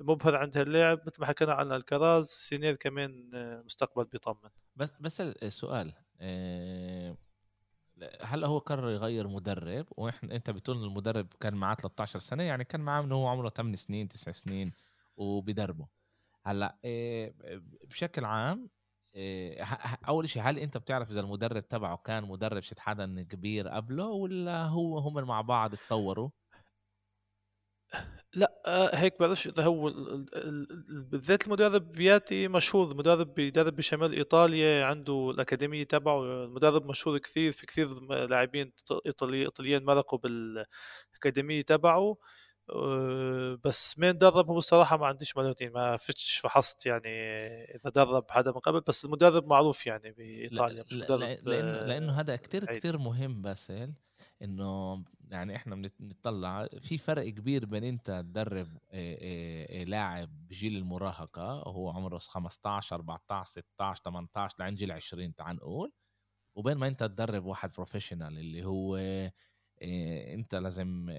[0.00, 3.30] مبهر عند هاللاعب مثل ما حكينا عن الكراز سينر كمان
[3.64, 4.50] مستقبل بيطمن.
[4.76, 5.92] بس بس السؤال
[8.22, 12.80] هلا هو قرر يغير مدرب؟ وإحنا أنت بتقول المدرب كان معاه 13 سنة يعني كان
[12.80, 14.72] معاه من هو عمره 8 سنين 9 سنين
[15.16, 15.88] وبدربه
[16.46, 16.78] هلأ
[17.84, 18.68] بشكل عام
[20.08, 24.64] أول شيء هل أنت بتعرف إذا المدرب تبعه كان مدرب شت حدا كبير قبله ولا
[24.64, 26.30] هو هم مع بعض تطوروا
[28.34, 29.92] لا آه، هيك بعرفش إذا هو
[30.88, 32.96] بالذات المدرب بياتي مشهور.
[32.96, 36.44] مدرب بيدرب بشمال إيطاليا عنده الأكاديمية تبعه.
[36.44, 38.72] المدرب مشهور كثير في كثير لاعبين
[39.06, 42.16] إيطالي إيطاليين مرقوا بالأكاديمية تبعه.
[42.70, 47.08] آه، بس مين درب هو الصراحة ما عنديش معلومات ما فتش فحصت يعني
[47.74, 48.80] إذا درب حدا من قبل.
[48.80, 53.94] بس المدرب معروف يعني بإيطاليا مش مدرب لأنه, لأنه هذا كتير كتير مهم باسل
[54.42, 58.78] إنه يعني إحنا بنطلع في فرق كبير بين أنت تدرب
[59.88, 65.92] لاعب بجيل المراهقة وهو عمره 15 14 16 18 لعند جيل 20 تعال نقول.
[66.56, 68.96] وبين ما أنت تدرب واحد professional اللي هو
[70.34, 71.10] أنت لازم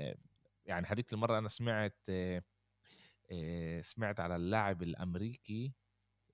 [0.65, 2.07] يعني هذيك المرة أنا سمعت
[3.81, 5.73] سمعت على اللاعب الأمريكي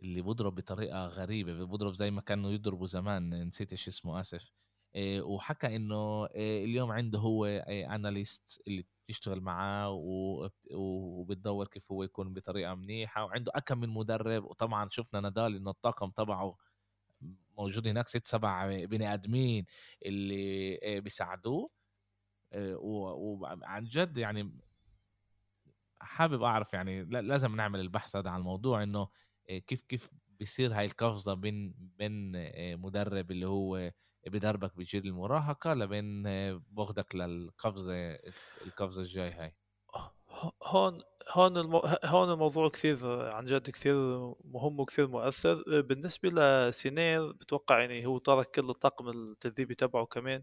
[0.02, 4.52] اللي بضرب بطريقة غريبة بضرب زي ما كانوا يضربوا زمان نسيت إيش اسمه آسف.
[4.98, 9.90] وحكى إنه اليوم عنده هو اناليست اللي بتشتغل معاه
[10.72, 16.10] وبتدور كيف هو يكون بطريقة منيحة وعنده أكم من مدرب وطبعا شفنا نادال إنه الطاقم
[16.10, 16.58] تبعه
[17.58, 19.66] موجود هناك ست سبع بني آدمين
[20.06, 21.70] اللي بيساعدوه.
[22.56, 24.52] وعن جد يعني
[26.02, 29.08] حابب أعرف يعني لازم نعمل البحث هذا عن الموضوع إنه
[29.68, 32.32] كيف كيف بيصير هاي القفزة بين بين
[32.82, 33.92] مدرب اللي هو
[34.28, 36.24] بدربك بجيل المراهقه لبين
[36.72, 38.20] باخدك للقفزة
[38.66, 39.56] القفزة الجاي هاي.
[40.64, 41.82] هون هون المو...
[42.06, 42.98] هون الموضوع كثير
[43.32, 43.96] عن جد كثير
[44.46, 45.82] مهم وكثير مؤثر.
[45.82, 50.42] بالنسبة لسينير بتوقع يعني هو ترك كل الطاقم التدريبي تبعه كمان.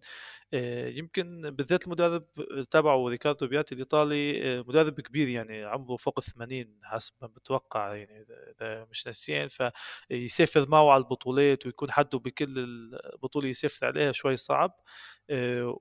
[0.55, 2.25] آه، يمكن بالذات المدرب
[2.71, 8.27] تبعه ريكاردو بياتي الإيطالي آه، مدرب كبير يعني عمره فوق 80 حسب ما بتوقع يعني
[8.61, 9.49] إذا مش ناسيين.
[9.49, 12.59] فيسافر معه على البطولات ويكون حده بكل
[13.15, 14.81] البطولة يسافر عليها شوي صعب.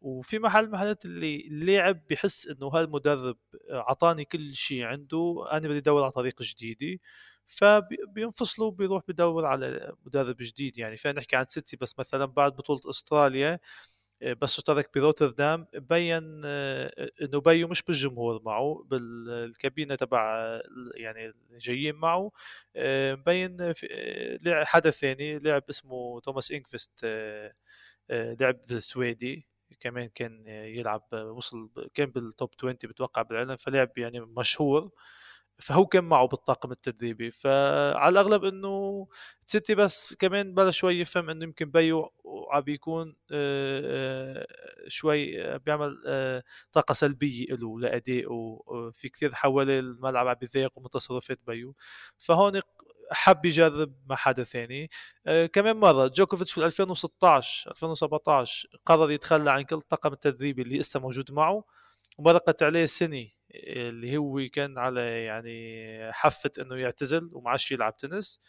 [0.02, 3.38] وفي محل محلات اللي اللاعب بحس إنه هالمدرب
[3.72, 7.00] اعطاني كل شيء عنده أنا بدي أدور على طريقه جديدة
[7.48, 10.98] فبينفصلوا بيروح بدور على مدرب جديد يعني.
[10.98, 13.60] فينا نحكي عن سيتي بس مثلا بعد بطولة أستراليا
[14.22, 20.60] آه، بس اشترك بروتردام بين آه، إنه بيو مش بالجمهور معه بالكابينة تبع
[20.96, 22.32] يعني جايين معه
[22.78, 23.74] مبين
[24.48, 27.06] حدا ثاني لاعب اسمه توماس إنكفست
[28.12, 29.48] لعب سويدي
[29.80, 34.92] كمان كان يلعب وصل كان بالتوب 20 بتوقع بالعالم فلعب يعني مشهور
[35.60, 37.32] فهو كان معه بالطاقم التدريبي.
[37.32, 39.08] فعلى الأغلب إنه
[39.48, 42.12] سيتي بس كمان بلش شوي يفهم إنه يمكن بيو
[42.52, 43.16] عم بيكون
[44.88, 45.98] شوي بيعمل
[46.74, 48.62] طاقة سلبية له لأدائه
[48.94, 51.76] في كثير حوالي الملعب عم بيضايق من تصرفات بيو.
[52.20, 52.62] فهون
[53.12, 54.90] حب يجرب مع حدا ثاني.
[55.28, 61.00] آه كمان مرة جوكوفيتش في 2016 2017 قرر يتخلى عن كل الطاقم التدريبي اللي لسه
[61.00, 61.64] موجود معه
[62.18, 68.42] ومرقت عليه سنه اللي هو كان على يعني حفة إنه يعتزل وما عادش يلعب تنس.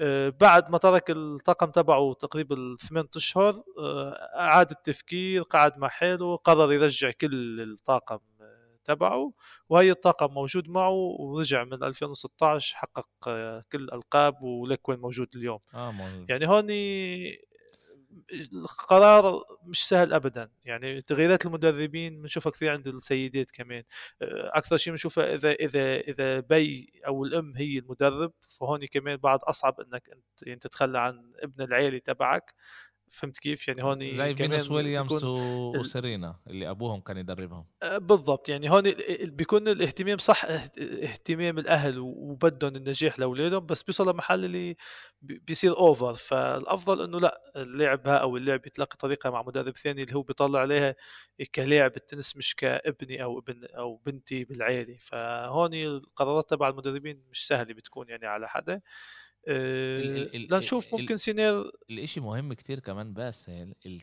[0.00, 6.36] آه بعد ما ترك الطاقم تبعه تقريبا ثمان أشهر آه أعاد التفكير قعد مع حاله
[6.36, 8.18] قرر يرجع كل الطاقم.
[8.88, 9.32] تبعه
[9.68, 13.08] وهي الطاقم موجود معه ورجع من 2016 حقق
[13.72, 15.58] كل الالقاب ولك وين موجود اليوم.
[15.74, 16.30] موجود.
[16.30, 16.66] يعني هون
[18.52, 20.50] القرار مش سهل ابدا.
[20.64, 23.82] يعني تغييرات المدربين بنشوفها كثير عند السيدات كمان.
[24.22, 29.80] أكثر شيء بنشوفها إذا إذا إذا بي أو الأم هي المدرب فهون كمان بعد أصعب
[29.80, 32.54] إنك أنت يعني تتخلى عن ابن العيلة تبعك.
[33.10, 35.76] فهمت كيف؟ يعني هون زي فينوس ويليامز و...
[35.78, 37.66] وسيرينا اللي أبوهم كان يدربهم.
[37.82, 38.48] آه، بالضبط.
[38.48, 40.44] يعني هون بيكون الاهتمام صح
[40.78, 44.76] اهتمام الأهل وبدهم النجاح لأولادهم بس بيوصل لمحل اللي
[45.22, 50.22] بيصير over فالأفضل إنه لا اللاعب أو اللاعب يتلقى طريقة مع مدرب ثاني اللي هو
[50.22, 50.94] بيطلع عليها
[51.54, 57.74] كلاعب التنس مش كابن أو ابن أو بنتي بالعائله فهون القرارات تبع المدربين مش سهلة
[57.74, 58.80] بتكون يعني على حدا.
[59.48, 63.50] آه، لنشوف ممكن سينر الإشي مهم كتير كمان بس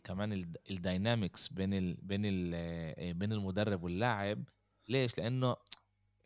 [0.04, 4.44] كمان ال dynamics بين ال بين ال آه، بين المدرب واللاعب.
[4.90, 5.56] ليش؟ لأنه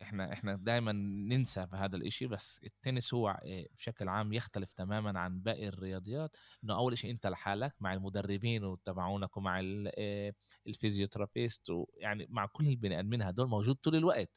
[0.02, 5.20] إحنا إحنا دائما ننسى في هذا الإشي بس التنس هو آه، بشكل عام يختلف تماما
[5.20, 6.36] عن باقي الرياضات.
[6.64, 9.60] إنه أول شيء أنت لحالك مع المدربين وتبعونك ومع
[10.66, 14.30] ال physiotherapist ويعني مع كل البني آدمين هدول موجود طول الوقت.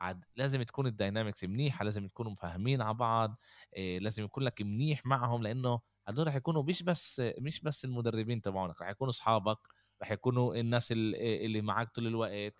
[0.00, 3.36] عاد لازم تكون الداينامكس منيحة لازم تكونوا مفاهمين على بعض
[3.76, 8.42] إيه لازم يكون لك منيح معهم لأنه هدول رح يكونوا مش بس مش بس المدربين
[8.42, 9.58] تبعونك رح يكونوا اصحابك
[10.02, 12.54] رح يكونوا الناس اللي معك طول الوقت.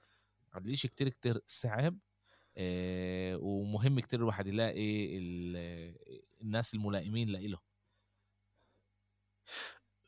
[0.55, 1.99] هذا الشيء كتير كتير صعب
[2.57, 5.19] إيه ومهم كتير الواحد يلاقي
[6.43, 7.59] الناس الملائمين لإله.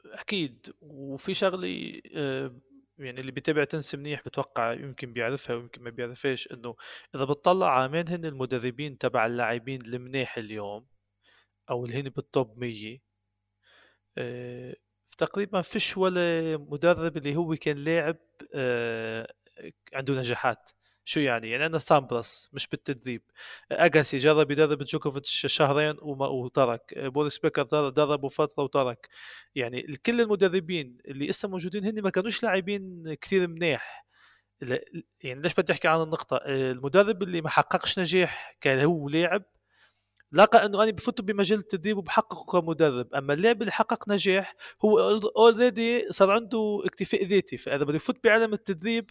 [0.04, 2.54] أكيد وفي شغله آه،
[3.00, 6.76] يعني اللي بيتابع تنس منيح بتوقع يمكن بيعرفها ويمكن ما بيعرفهاش إنه
[7.14, 10.86] إذا بتطلع على مين هن المدربين تبع اللاعبين المنيح اليوم
[11.70, 12.98] أو اللي هن بال top 100
[14.18, 14.76] آه
[15.18, 18.16] تقريبا فيش ولا مدرب اللي هو كان لاعب
[18.54, 19.34] آه
[19.94, 20.70] عنده نجاحات.
[21.04, 23.22] شو يعني؟ يعني يعني سامبراس مش بالتدريب.
[23.72, 26.98] أجاسي جرب يدرب جوكوفيتش شهرين وترك.
[26.98, 29.08] بوريس بيكر دربه فترة وترك.
[29.54, 34.06] يعني كل المدربين اللي لسه موجودين هن ما كانوش لاعبين كثير منيح.
[35.22, 39.42] يعني ليش بدي أحكي عن النقطة؟ المدرب اللي ما حققش نجاح كان هو لاعب
[40.32, 43.14] لقى إنه أنا بفوت بمجال التدريب وبحققه كمدرب.
[43.14, 44.98] أما اللاعب اللي حقق نجاح هو
[45.36, 47.56] already صار عنده اكتفاء ذاتي.
[47.56, 49.10] فإذا بده يفوت بعالم التدريب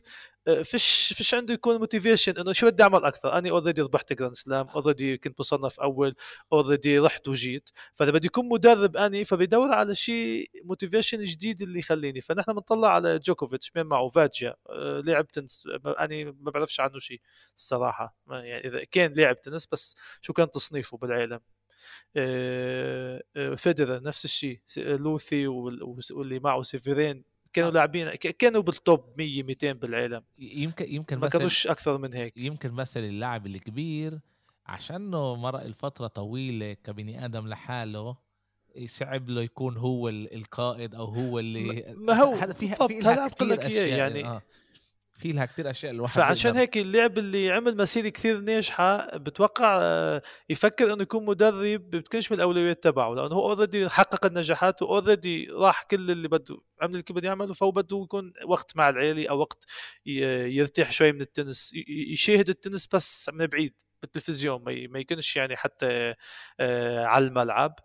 [0.63, 4.67] فيش فيش عنده يكون motivation إنه شو بدي أعمل أكثر؟ أنا already ربحت Grand Slam
[4.67, 6.15] already كنت مصنف أول
[6.53, 7.69] already رحت وجيت.
[7.93, 12.21] فإذا بدي يكون مدرب أني فبدور على شيء motivation جديد اللي يخليني.
[12.21, 17.21] فنحن بنطلع على جوكوفيتش مين معه؟ فايدا آه، لاعب تنس أني ما بعرفش عنه شيء
[17.57, 18.15] الصراحة.
[18.29, 21.39] يعني إذا كان لاعب تنس بس شو كان تصنيفه بالعالم؟
[22.15, 23.21] آه،
[23.57, 27.23] فيدرر نفس الشيء لوثي واللي معه سيفيرين
[27.53, 27.73] كانوا آه.
[27.73, 32.71] لاعبين كانوا بال top 100 200 بالعالم يمكن يمكن ما كانوش أكثر من هيك يمكن
[32.71, 34.19] مثلا اللاعب الكبير
[34.65, 38.17] عشانه مرق الفترة طويلة كبني آدم لحاله
[38.85, 43.65] صعب له يكون هو القائد أو هو اللي ما هو هذا في في بقول لك
[43.65, 44.41] إياه يعني آه.
[45.19, 50.21] في لها كثير أشياء الواحد فعشان هيك اللاعب اللي عمل مسيرة كثير ناجحة بتوقع آه،
[50.49, 55.47] يفكر إنه يكون مدرب بتكونش من الأولويات تبعه لأنه هو already حقق النجاحات و already
[55.51, 59.39] راح كل اللي بده عمل اللي بده يعمله فهو بده يكون وقت مع العيلة أو
[59.39, 59.65] وقت
[60.05, 63.88] يرتاح شوي من التنس يشاهد التنس بس من بعيد.
[64.01, 66.15] بالتلفزيون ما يكونش يعني حتى
[66.59, 67.79] آه، على الملعب.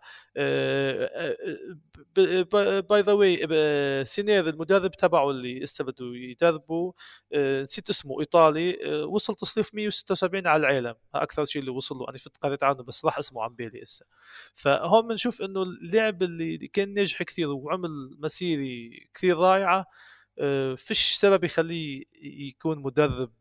[2.89, 6.93] by the way سينير المدرب تبعه اللي هسه بده يدربه
[7.33, 10.95] آه، نسيت اسمه إيطالي آه، وصل تصنيف 176 على العالم.
[11.15, 14.05] أكثر شيء اللي وصل له أنا فت قريت عنه بس راح اسمه عن بالي هسه
[14.53, 19.85] فهون بنشوف إنه اللاعب اللي كان ناجح كثير وعمل مسيرة كثير رائعة
[20.75, 23.31] فيش سبب يخليه يكون مدرب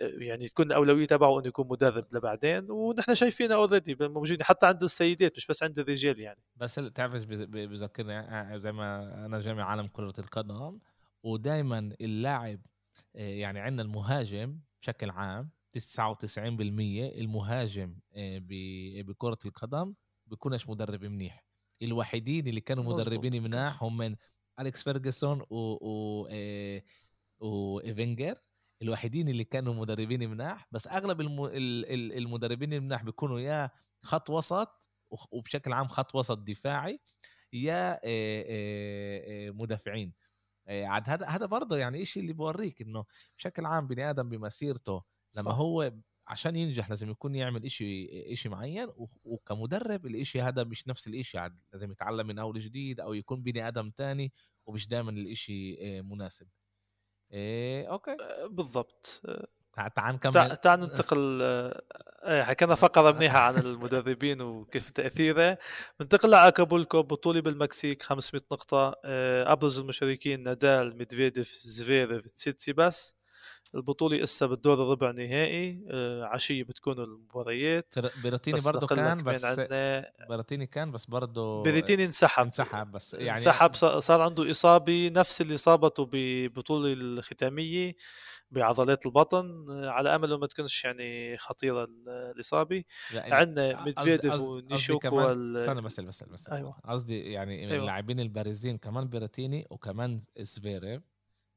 [0.00, 5.32] يعني تكون الأولوية تبعه إنه يكون مدرب لبعدين ونحن شايفينها اوريدي موجودين حتى عند السيدات
[5.36, 6.40] مش بس عند الرجال يعني.
[6.56, 10.78] بس تعرف إيش بذكرني آه، زي ما أنا جامع عالم كرة القدم
[11.22, 12.60] ودائما اللاعب
[13.14, 15.80] يعني عندنا المهاجم بشكل عام 99%
[17.18, 17.98] المهاجم
[19.02, 19.94] بكرة القدم
[20.26, 21.44] بيكونش مدرب منيح.
[21.82, 24.16] الوحيدين اللي كانوا مدربين مناح هم من
[24.60, 26.28] أليكس فيرجسون و, و...
[27.40, 28.38] وفينجر
[28.82, 31.44] الوحيدين اللي كانوا مدربين مناح بس أغلب الم...
[32.16, 33.70] المدربين المناح بيكونوا يا
[34.02, 34.90] خط وسط
[35.32, 37.00] وبشكل عام خط وسط دفاعي
[37.52, 38.00] يا
[39.50, 40.14] مدافعين
[40.68, 43.04] عاد هذا هذا برضه يعني شيء اللي بوريك إنه
[43.38, 45.02] بشكل عام بني آدم بمسيرته
[45.36, 45.58] لما صح.
[45.58, 45.92] هو
[46.28, 48.88] عشان ينجح لازم يكون يعمل إشي إشي معين
[49.24, 53.68] وكمدرب الإشي هذا مش نفس الإشي عاد لازم يتعلم من أول جديد أو يكون بني
[53.68, 54.32] آدم تاني
[54.66, 56.48] ومش دائما الإشي مناسب
[57.32, 58.16] إيه okay.
[58.50, 59.22] بالضبط.
[59.96, 60.56] تعال نكمل.
[60.56, 61.42] تعال ننتقل
[62.22, 65.58] إيه حكينا فقرة منيحة عن المدربين وكيف تأثيره.
[66.00, 68.94] ننتقل لأكابولكو بطولة بالمكسيك 500 نقطة.
[69.52, 73.17] أبرز المشاركين نادال ميدفيديف زفيريف تسيتسيباس.
[73.74, 77.94] البطولة إسا بالدور الربع نهائي آه، عشية بتكون المباريات.
[78.22, 82.44] بيرتيني برضه كان بس عندنا بيرتيني كان بس برضه بيرتيني انسحب.
[82.44, 87.94] انسحب بس يعني انسحب صار عنده إصابة نفس اللي صابته ببطولة الختامية
[88.50, 92.84] بعضلات البطن آه، على امل ما تكونش يعني خطيرة الإصابة.
[93.14, 96.76] يعني عندنا ميدفيديف ونيشيوكا استنى بس بس بس أيوه.
[96.88, 97.80] قصدي يعني أيوة.
[97.80, 101.02] اللاعبين البارزين كمان بيرتيني وكمان سفيريف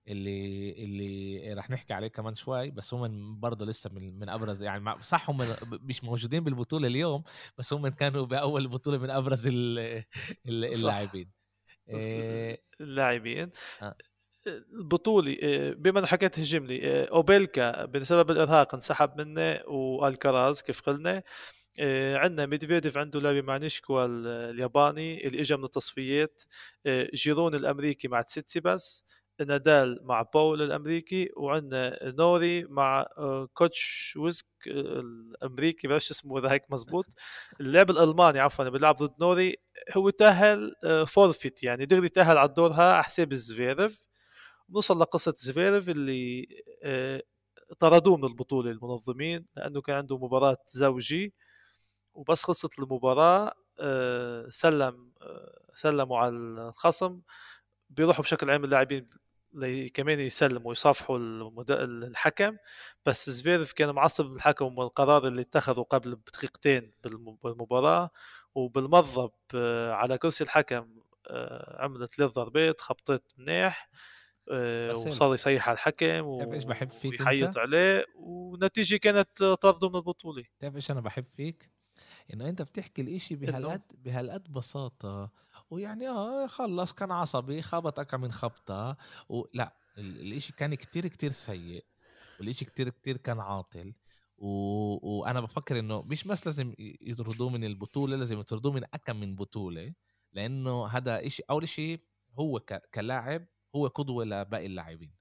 [0.07, 5.01] اللي اللي راح نحكي عليه كمان شوي بس هم برضه لسه من, من أبرز يعني
[5.01, 7.23] صح هم مش موجودين بالبطولة اليوم
[7.57, 9.47] بس هم كانوا بأول بطولة من أبرز
[10.45, 11.31] اللاعبين.
[11.89, 13.51] إيه، اللاعبين.
[13.81, 13.95] آه.
[14.47, 20.81] البطولة آه، بما انه حكيت هجم لي آه، أوبيلكا بسبب الإرهاق انسحب منه والكراز كيف
[20.81, 21.23] قلنا
[22.15, 24.05] عندنا ميدفيديف عنده لعبة مع نيشكوا
[24.51, 26.41] الياباني اللي اجى من التصفيات
[27.13, 29.03] جيرون الأمريكي مع تسيتسيباس
[29.43, 36.51] نادال مع باول الأمريكي وعندنا نوري مع آه، كوتش ويسك آه، الأمريكي بعرفش اسمه إذا
[36.51, 37.05] هيك مزبوط.
[37.61, 39.57] اللاعب الألماني عفوا بيلعب ضد نوري
[39.97, 40.75] هو تأهل
[41.07, 44.07] forfeit آه، يعني دغري تأهل على دورها على حساب زفيرف
[44.69, 46.47] بنوصل لقصة زفيرف اللي
[47.79, 51.33] طردوه من البطولة المنظمين لأنه كان عنده مباراة زوجي.
[52.13, 53.53] وبس خلصت المباراة
[54.49, 55.11] سلم
[55.75, 57.21] سلموا على الخصم.
[57.89, 59.09] بيروحوا بشكل عام اللاعبين
[59.93, 61.17] كمان يسلموا ويصافحوا
[61.69, 62.57] الحكم
[63.05, 66.91] بس زفيرف كان معصب بالحكم والقرار اللي اتخذه قبل بدقيقتين
[67.43, 68.09] بالمباراة
[68.55, 69.33] وبالمضرب
[69.93, 73.89] على كرسي الحكم آه، عملت ثلاث ضربات خبطت منيح
[74.51, 80.43] آه، وصار يصيح على الحكم إيش بحب فيك ويحيط عليه والنتيجه كانت طرده من البطولة.
[80.59, 81.71] تعرف إيش أنا بحب فيك؟
[82.33, 85.31] إنه أنت بتحكي الإشي بهالقد بهالقد بساطة.
[85.71, 88.97] ويعني آه خلص كان عصبي خبطك من خبطة
[89.29, 91.85] ولا الإشي كان كتير كتير سيء
[92.39, 93.93] والإشي كتير كتير كان عاطل
[94.37, 94.47] و...
[95.19, 99.93] وأنا بفكر إنه مش بس لازم يطردوه من البطولة لازم يطردوه من أكم من بطولة
[100.33, 101.99] لأنه هذا إشي أول شيء
[102.39, 102.89] هو ك...
[102.93, 105.20] كلاعب هو قدوة لباقي اللاعبين.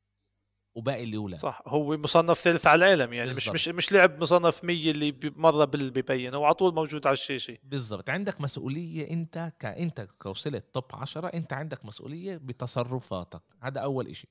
[0.74, 1.38] وباقي الأولى.
[1.38, 3.54] صح هو مصنف ثالث على العالم يعني بالزبط.
[3.54, 7.58] مش مش مش لعب مصنف 100 اللي مرة ببين هو على طول موجود على الشاشة.
[7.62, 8.10] بالضبط.
[8.10, 13.42] عندك مسؤولية أنت كانت كوصلت توب 10 أنت عندك مسؤولية بتصرفاتك.
[13.62, 14.28] هذا أول إشي.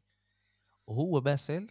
[0.88, 1.68] وهو باسل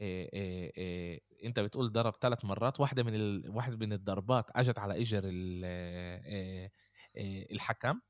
[0.00, 3.50] إيه إيه إيه أنت بتقول ضرب ثلاث مرات واحدة من ال...
[3.50, 5.64] واحدة من الضربات أجت على اجر ال...
[5.64, 6.72] إيه
[7.16, 8.00] إيه الحكم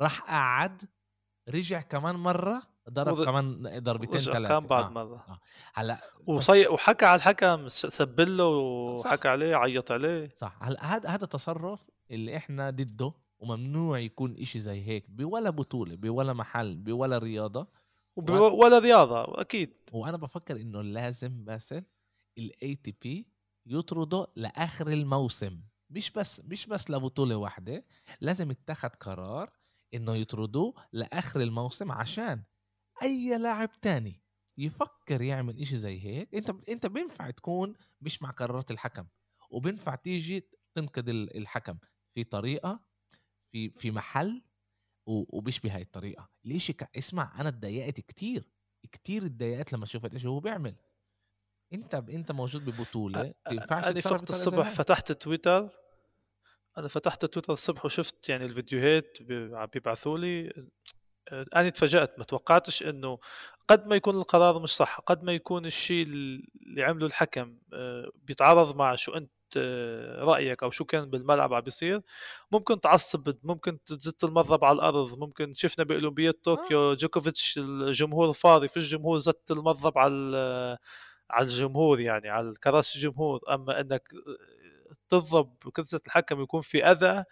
[0.00, 0.82] راح قعد
[1.48, 4.88] رجع كمان مرة ضرب كمان ضربتين ثلاثة كان بعد آه.
[4.88, 5.24] مرة.
[5.28, 5.38] آه.
[5.74, 6.66] هلأ وصي...
[6.66, 10.34] وحكى على الحكم سبله وحكى عليه عيط عليه.
[10.36, 10.58] صح.
[10.62, 16.32] هلأ هذا هذا تصرف اللي إحنا ضده وممنوع يكون إشي زي هيك بولا بطولة بولا
[16.32, 17.68] محل بولا رياضة.
[18.16, 18.30] وب...
[18.30, 19.72] ولا رياضة أكيد.
[19.92, 21.84] وأنا بفكر إنه لازم باسل
[22.38, 23.26] ال ATP
[23.66, 25.60] يطرده لآخر الموسم.
[25.90, 27.84] مش بس مش بس لبطولة واحدة
[28.20, 29.50] لازم يتخذ قرار
[29.94, 32.42] إنه يطردوه لآخر الموسم عشان
[33.02, 34.22] أي لاعب تاني
[34.58, 39.06] يفكر يعمل إشي زي هيك أنت أنت بينفع تكون مش مع قرارات الحكم
[39.50, 41.78] وبينفع تيجي تنقد الحكم
[42.14, 42.80] في طريقة
[43.52, 44.42] في في محل
[45.06, 46.28] ومش بهاي الطريقة.
[46.44, 46.96] ليش ك...
[46.98, 48.48] اسمع أنا اتضايقت كتير
[48.92, 50.74] كتير اتضايقت لما شفت إيش هو بيعمل.
[51.72, 55.70] أنت أنت موجود ببطولة ينفعش أنا فقت الصبح فتحت تويتر
[56.78, 59.18] أنا فتحت تويتر الصبح وشفت يعني الفيديوهات
[59.72, 60.52] بيبعثوا لي
[61.32, 63.18] أنا تفاجأت ما توقعتش إنه
[63.68, 68.76] قد ما يكون القرار مش صح قد ما يكون الشيء اللي عمله الحكم آه، بيتعارض
[68.76, 72.02] مع شو أنت آه، رأيك أو شو كان بالملعب عم بيصير
[72.52, 76.94] ممكن تعصب ممكن تزت المضرب على الأرض ممكن شفنا باولمبياد طوكيو آه.
[76.94, 80.78] جوكوفيتش الجمهور فاضي في الجمهور زت المضرب على
[81.30, 84.12] على الجمهور يعني على كراسي الجمهور أما إنك
[85.08, 87.24] تضرب كرسي الحكم يكون في أذى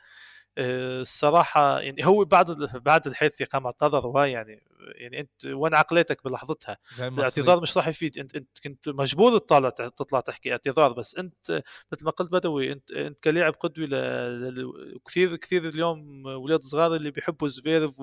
[0.59, 4.63] الصراحة يعني هو بعد بعد الحادثه قام اعتذر وهاي يعني
[4.95, 8.19] يعني انت وين عقليتك بلحظتها؟ الاعتذار مش راح يفيد.
[8.19, 12.91] انت انت كنت مجبور تطلع تطلع تحكي اعتذار بس انت مثل ما قلت بدوي انت
[12.91, 14.97] انت كلاعب قدوة ل...
[15.07, 17.95] كثير كثير اليوم أولاد صغار اللي بيحبوا زفيرف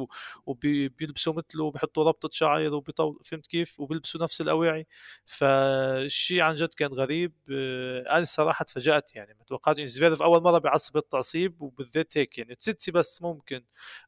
[0.45, 4.87] وبيلبسوا مثله وبيحطوا ربطة شعر وبيطول فهمت كيف؟ وبيلبسوا نفس الاواعي
[5.25, 7.33] فالشيء عن جد كان غريب.
[7.49, 12.55] أنا الصراحة تفاجأت يعني ما توقعت انه زفيرف أول مرة بيعصب التعصيب وبالذات هيك يعني
[12.55, 13.63] تسيتسيباس ممكن.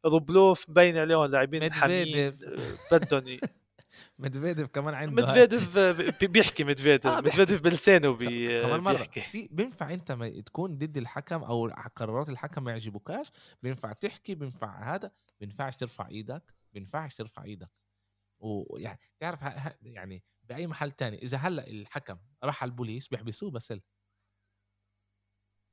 [0.06, 2.34] روبلوف مبين عليهم لاعبين حامين
[2.92, 3.40] بدهم
[4.20, 5.78] مدفيديف كمان عنده مدفيديف
[6.24, 9.50] بيحكي مدفيديف آه مدفيديف بلسانه بي كمان مرة بيحكي.
[9.52, 13.32] بينفع انت ما تكون ضد الحكم أو قرارات الحكم ما يعجبوكاش
[13.64, 17.72] بينفع تحكي بينفع هذا بينفعش ترفع إيدك بينفعش ترفع إيدك.
[18.40, 19.42] ويعني تعرف
[19.82, 21.24] يعني بأي محل تاني.
[21.24, 23.74] إذا هلأ الحكم راح على البوليس بيحبسوه بس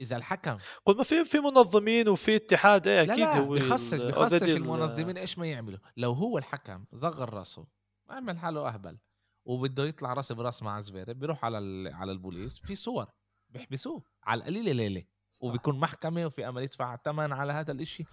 [0.01, 0.59] إذا الحكم.
[0.84, 5.18] قل ما في في منظمين وفي اتحاد إيه أكيد لا لا هو بخصش بخصش المنظمين
[5.18, 5.78] إيش ما يعملوا.
[5.97, 7.66] لو هو الحكم صغر راسه
[8.09, 8.99] عمل حاله أهبل.
[9.45, 13.07] وبده يطلع راس براس مع زفير بيروح على على البوليس في صور
[13.51, 15.05] بيحبسوه على القليلة ليلة.
[15.40, 18.05] وبيكون محكمة وفي أمل يدفع ثمن على هذا الإشي.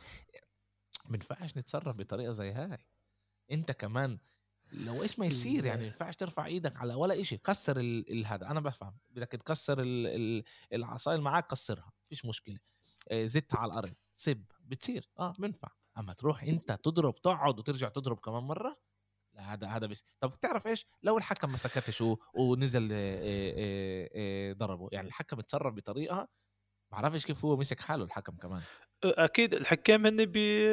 [1.06, 2.78] ما ينفعش نتصرف بطريقة زي هاي.
[3.52, 4.20] أنت كمان
[4.72, 8.60] لو إيش ما يصير يعني ما ينفعش ترفع إيدك على ولا شيء كسر هذا أنا
[8.60, 8.98] بفهم.
[9.10, 9.78] بدك تكسر
[10.74, 12.60] العصايه اللي معك كسرها فيش مشكلة.
[13.10, 15.10] آه، زت على الأرض سب بتصير.
[15.20, 15.70] آه بنفع.
[15.98, 18.78] أما تروح أنت تضرب تقعد وترجع تضرب كمان مرة
[19.34, 20.04] لا هذا هذا بس.
[20.20, 22.04] طب بتعرف إيش؟ لو الحكم ما سكتش
[22.34, 26.28] ونزل آه، آه، ضربه يعني الحكم اتصرف بطريقة
[26.92, 28.62] بعرفش كيف هو مسك حاله الحكم كمان.
[29.04, 30.68] أكيد الحكام هن بي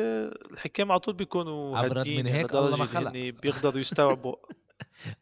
[0.53, 3.13] الحكام على طول بيكونوا ابرد من هيك الله ما خلق.
[3.13, 4.37] بيقدروا يستوعبوا.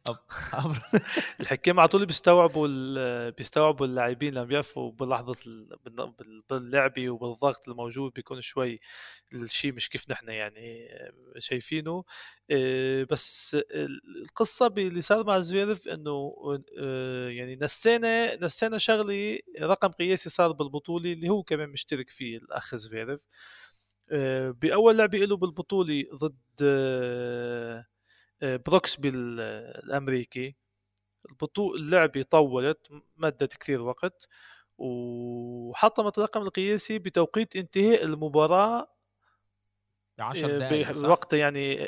[1.40, 5.36] الحكام على طول بيستوعبوا بيستوعبوا اللاعبين لما بيعرفوا بلحظة
[6.50, 8.80] باللعبه وبالضغط الموجود بيكون شوي
[9.32, 10.88] الشيء مش كيف نحن يعني
[11.38, 12.04] شايفينه.
[12.50, 16.34] آه، بس القصة اللي صار مع زفيرف إنه
[16.78, 22.74] آه، يعني نسينا نسينا شغله رقم قياسي صار بالبطولة اللي هو كمان مشترك فيه الأخ
[22.74, 23.26] زفيرف.
[24.10, 26.34] آه، بأول لعبة له بالبطولة ضد
[28.42, 30.56] بروكسبي الأمريكي.
[31.30, 34.28] البطوله اللعبه طولت مدت كثير وقت
[34.78, 38.94] وحطمت الرقم القياسي بتوقيت انتهاء المباراة
[40.18, 41.84] ب 10 دقائق بوقت يعني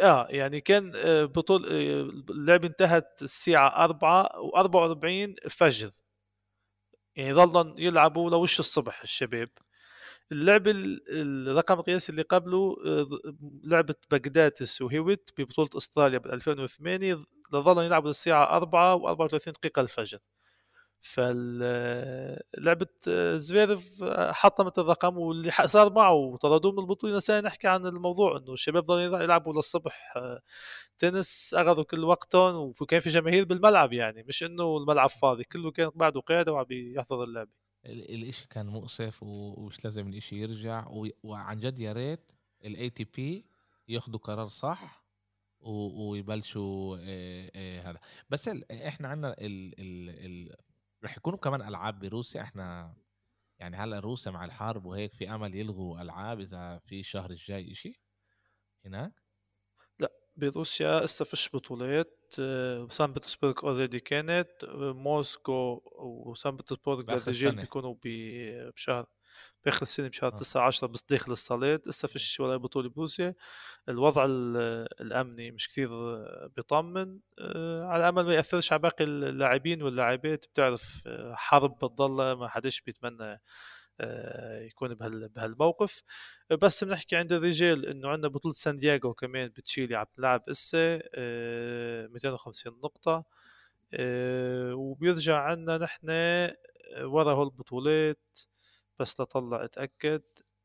[0.00, 5.90] آه يعني كان آه، بطول آه، اللعبه انتهت الساعة 4 و44 فجر.
[7.16, 9.48] يعني ظلوا يلعبوا لوش الصبح الشباب.
[10.34, 10.72] اللعبة
[11.08, 13.06] الرقم القياسي اللي قبله آه،
[13.64, 20.18] لعبة بغدادس وهيوت ببطولة أستراليا بال 2008 ظلوا يلعبوا للساعة 4 و34 دقيقة الفجر.
[21.00, 27.16] فلعبة آه، زفيرف آه، حطمت الرقم واللي صار معه وطردوه من البطولة.
[27.16, 30.14] نسينا نحكي عن الموضوع إنه الشباب ظلوا يلعبوا للصبح
[30.98, 35.90] تنس أخذوا كل وقتهم وكان في جماهير بالملعب يعني مش إنه الملعب فاضي كله كان
[35.94, 40.88] بعده قاعدة وعم يحضر اللعبة الإشي كان مؤسف ومش لازم الإشي يرجع
[41.22, 42.32] وعن جد يا ريت
[42.64, 43.46] ال ATP
[43.88, 45.04] ياخذوا قرار صح
[45.60, 46.96] ويبلشوا
[47.90, 48.00] هذا.
[48.30, 50.56] بس إحنا عندنا ال ال ال
[51.04, 52.42] رح يكونوا كمان ألعاب بروسيا.
[52.42, 52.96] إحنا
[53.58, 58.00] يعني هلأ روسيا مع الحرب وهيك في أمل يلغوا ألعاب إذا في الشهر الجاي إشي
[58.84, 59.23] هناك.
[60.36, 62.20] بروسيا هسه فيش بطولات
[62.90, 69.06] سان بطرسبرغ already كانت موسكو وسان بطرسبرغ للرجال بيكونوا بشهر
[69.64, 70.36] بآخر السنة بشهر آه.
[70.36, 73.34] 9 10 بس داخل الصالات لسه فيش ولا بطولة بروسيا.
[73.88, 74.24] الوضع
[75.00, 75.88] الأمني مش كثير
[76.56, 80.46] بيطمن آه، على امل ما يأثرش على باقي اللاعبين واللاعبات.
[80.46, 83.40] بتعرف آه، حرب بتضل ما حدش بيتمنى
[84.00, 86.02] آه، يكون بهالموقف.
[86.50, 91.00] بس بنحكي عند الرجال إنه عندنا بطولة سان دييغو كمان بتشيلي عم تلعب إسا
[92.08, 93.24] 250 نقطة.
[94.74, 96.08] وبيرجع عنا نحن
[97.02, 98.38] ورا هالبطولات
[98.98, 100.22] بس لطلع أتأكد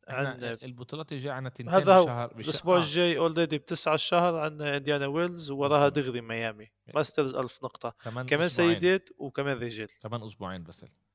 [0.07, 2.79] عندنا البطولات الجايه عندنا تنتين هذا هو بشهر الأسبوع آه.
[2.79, 6.71] الجاي already بتسعة الشهر عندنا انديانا ويلز وراها دغري ميامي.
[6.95, 7.95] Masters ألف نقطة.
[8.03, 9.87] كمان, كمان سيدات وكمان رجال.
[10.01, 10.83] كمان أسبوعين بس.
[10.83, 11.08] إيه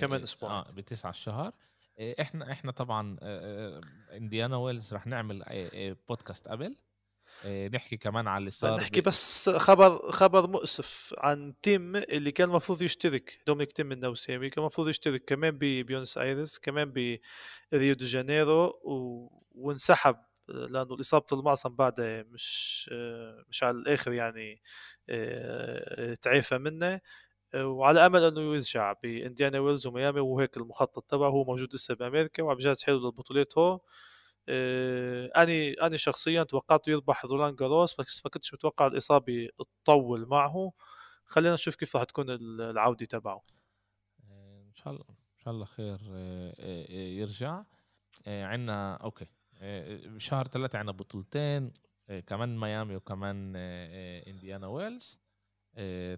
[0.00, 0.50] كمان أسبوع.
[0.50, 1.52] آه بتسعة الشهر.
[1.98, 3.16] إيه إحنا إحنا طبعا
[4.12, 5.44] إنديانا ويلز رح نعمل
[6.08, 6.76] بودكاست قبل.
[7.72, 12.82] نحكي كمان على اللي صار نحكي بس خبر خبر مؤسف عن تيم اللي كان المفروض
[12.82, 13.40] يشترك.
[13.46, 16.92] دومينيك تيم النمساوي كان المفروض يشترك كمان ببيونس آيرس كمان
[17.72, 19.28] بريو دي جانيرو و...
[19.54, 20.16] وانسحب
[20.48, 22.88] لأنه اصابه المعصم بعدها مش
[23.48, 24.62] مش على الآخر يعني
[25.08, 27.00] آه، تعافى منه.
[27.54, 32.56] وعلى أمل أنه يرجع بإنديانا ويلز وميامي وهيك المخطط تبعه هو موجود لسه بأمريكا وعم
[32.56, 33.80] بجهز حلو للبطولات هو.
[34.48, 39.48] آه، أني أني شخصيا توقعته يربح رولان جاروس بس ما كنتش متوقع الإصابة
[39.84, 40.72] تطول معه.
[41.24, 43.42] خلينا نشوف كيف راح تكون العودة تبعه.
[44.30, 47.62] آه، إن شاء الله إن شاء الله خير آه، يرجع.
[48.26, 49.26] عندنا أوكي.
[50.06, 51.72] بشهر ثلاثة عندنا بطولتين
[52.26, 55.21] كمان ميامي وكمان إنديانا ويلز.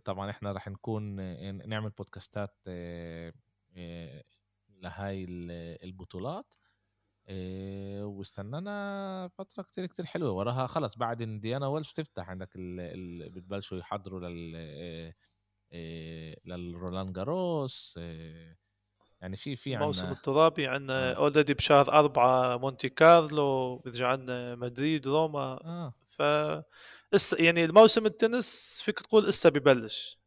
[0.04, 1.02] طبعا إحنا راح نكون
[1.68, 2.56] نعمل بودكاستات
[4.68, 5.26] لهاي
[5.84, 6.54] البطولات
[8.00, 13.30] واستنانا فترة كتير كتير حلوة وراها خلص بعد انديانا ويلز تفتح عندك ال...
[13.30, 15.14] بتبلشوا يحضروا لل
[16.44, 17.98] للرولان جاروس
[19.20, 21.14] يعني في في عندنا الموسم الترابي عندنا آه.
[21.14, 25.94] already بشهر أربعة مونتي كارلو بيرجع عندنا مدريد روما آه.
[26.08, 26.22] ف
[27.38, 30.18] يعني الموسم التنس فيك تقول لسه ببلش.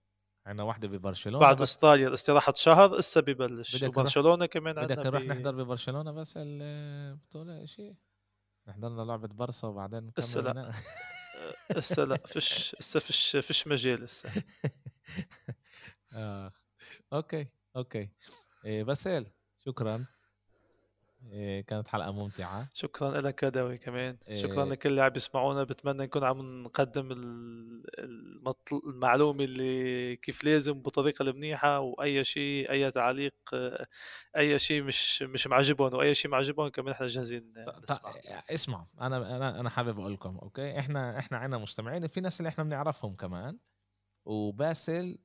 [0.46, 3.84] عندنا واحدة ببرشلونة بعد استراليا استراحة شهر لسه ببلش.
[3.84, 5.28] وبرشلونة كمان عندنا بدك نروح بي...
[5.28, 7.96] نحضر ببرشلونة بس البطولة شيء
[8.68, 10.72] نحضرنا لعبة برصة وبعدين نكمل لسه لا.
[11.76, 14.08] لسه لا فيش لسه فيش فيش مجال
[16.14, 16.54] آه.
[17.14, 18.10] أوكي أوكي.
[18.66, 19.32] إيه بسأل.
[19.66, 20.06] شكرا.
[21.68, 22.70] كانت حلقة ممتعة.
[22.74, 24.18] شكرا لك دوي كمان.
[24.34, 25.64] شكرا لكل اللي عم يسمعونا.
[25.64, 27.12] بتمنى نكون عم نقدم
[28.86, 33.34] المعلومة اللي كيف لازم بطريقة المنيحة وأي شيء أي تعليق
[34.38, 37.54] أي شيء مش مش معجبهم وأي شيء معجبهم كمان إحنا جاهزين
[37.84, 38.14] نسمع
[38.50, 42.50] اسمع أنا أنا أنا حابب أقول لكم أوكي؟ إحنا إحنا عندنا مستمعين في ناس اللي
[42.50, 43.58] إحنا بنعرفهم كمان.
[44.28, 45.18] وباسل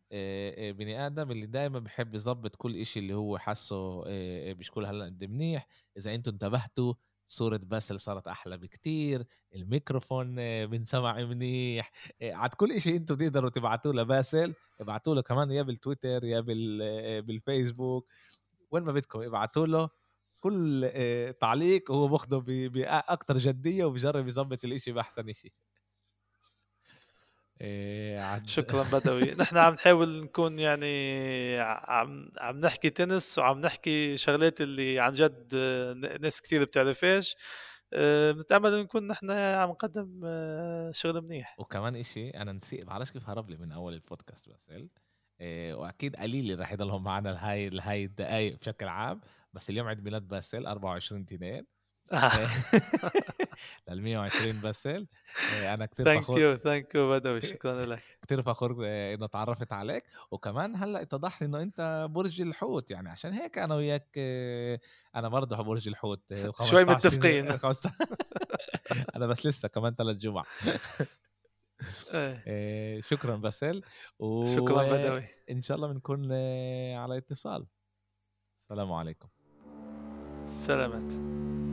[0.78, 4.04] بني آدم اللي دائما بحب يظبط كل إشي اللي هو حاسه
[4.52, 5.66] بشكل هلقد منيح.
[5.96, 6.94] إذا أنتم انتبهتوا
[7.26, 9.24] صورة باسل صارت أحلى بكتير.
[9.54, 10.36] الميكروفون
[10.66, 11.92] بنسمع منيح.
[12.22, 14.54] عاد كل إشي أنتم تقدروا تبعتوه لباسل.
[14.80, 16.40] ابعتوا له كمان يا بالتويتر يا
[17.20, 18.08] بالفيسبوك.
[18.70, 19.88] وين ما بدكم ابعتوا له.
[20.40, 20.92] كل
[21.40, 25.52] تعليق هو باخده بأكتر جدية وبجرب يظبط الإشي بأحسن إشي.
[27.60, 28.46] إيه عد...
[28.46, 29.34] شكرا بدوي.
[29.34, 35.56] نحن عم نحاول نكون يعني عم عم نحكي تنس وعم نحكي شغلات اللي عن جد
[36.20, 37.36] ناس كثير بتعرفهاش.
[37.94, 41.56] آه، بنتأمل نكون نحن عم نقدم آه، شغل منيح.
[41.58, 44.70] وكمان إشي أنا نسيت بعرفش كيف هرب لي من أول البودكاست بس
[45.40, 49.20] إيه وأكيد قليل رح يضلهم معنا لهي لهي الدقائق بشكل عام.
[49.52, 51.64] بس اليوم عيد ميلاد باسل 24 2
[53.88, 55.06] لل 120 باسل
[55.52, 58.02] أنا كثير thank you thank you بدوي شكرا لك.
[58.22, 60.04] كثير فخور آه، إنه تعرفت عليك.
[60.30, 64.80] وكمان هلأ اتضح لي إنه أنت برج الحوت يعني عشان هيك أنا وياك آه،
[65.16, 67.48] أنا برضه برج الحوت آه، شوي متفقين.
[69.16, 70.44] أنا بس لسه كمان ثلاث جمع.
[72.14, 73.00] إيه.
[73.00, 73.82] شكرا باسل.
[74.18, 74.44] و...
[74.54, 75.24] شكرا بدوي.
[75.50, 76.32] إن شاء الله بنكون
[76.96, 77.66] على اتصال.
[78.62, 79.28] السلام عليكم.
[80.46, 81.71] سلامات.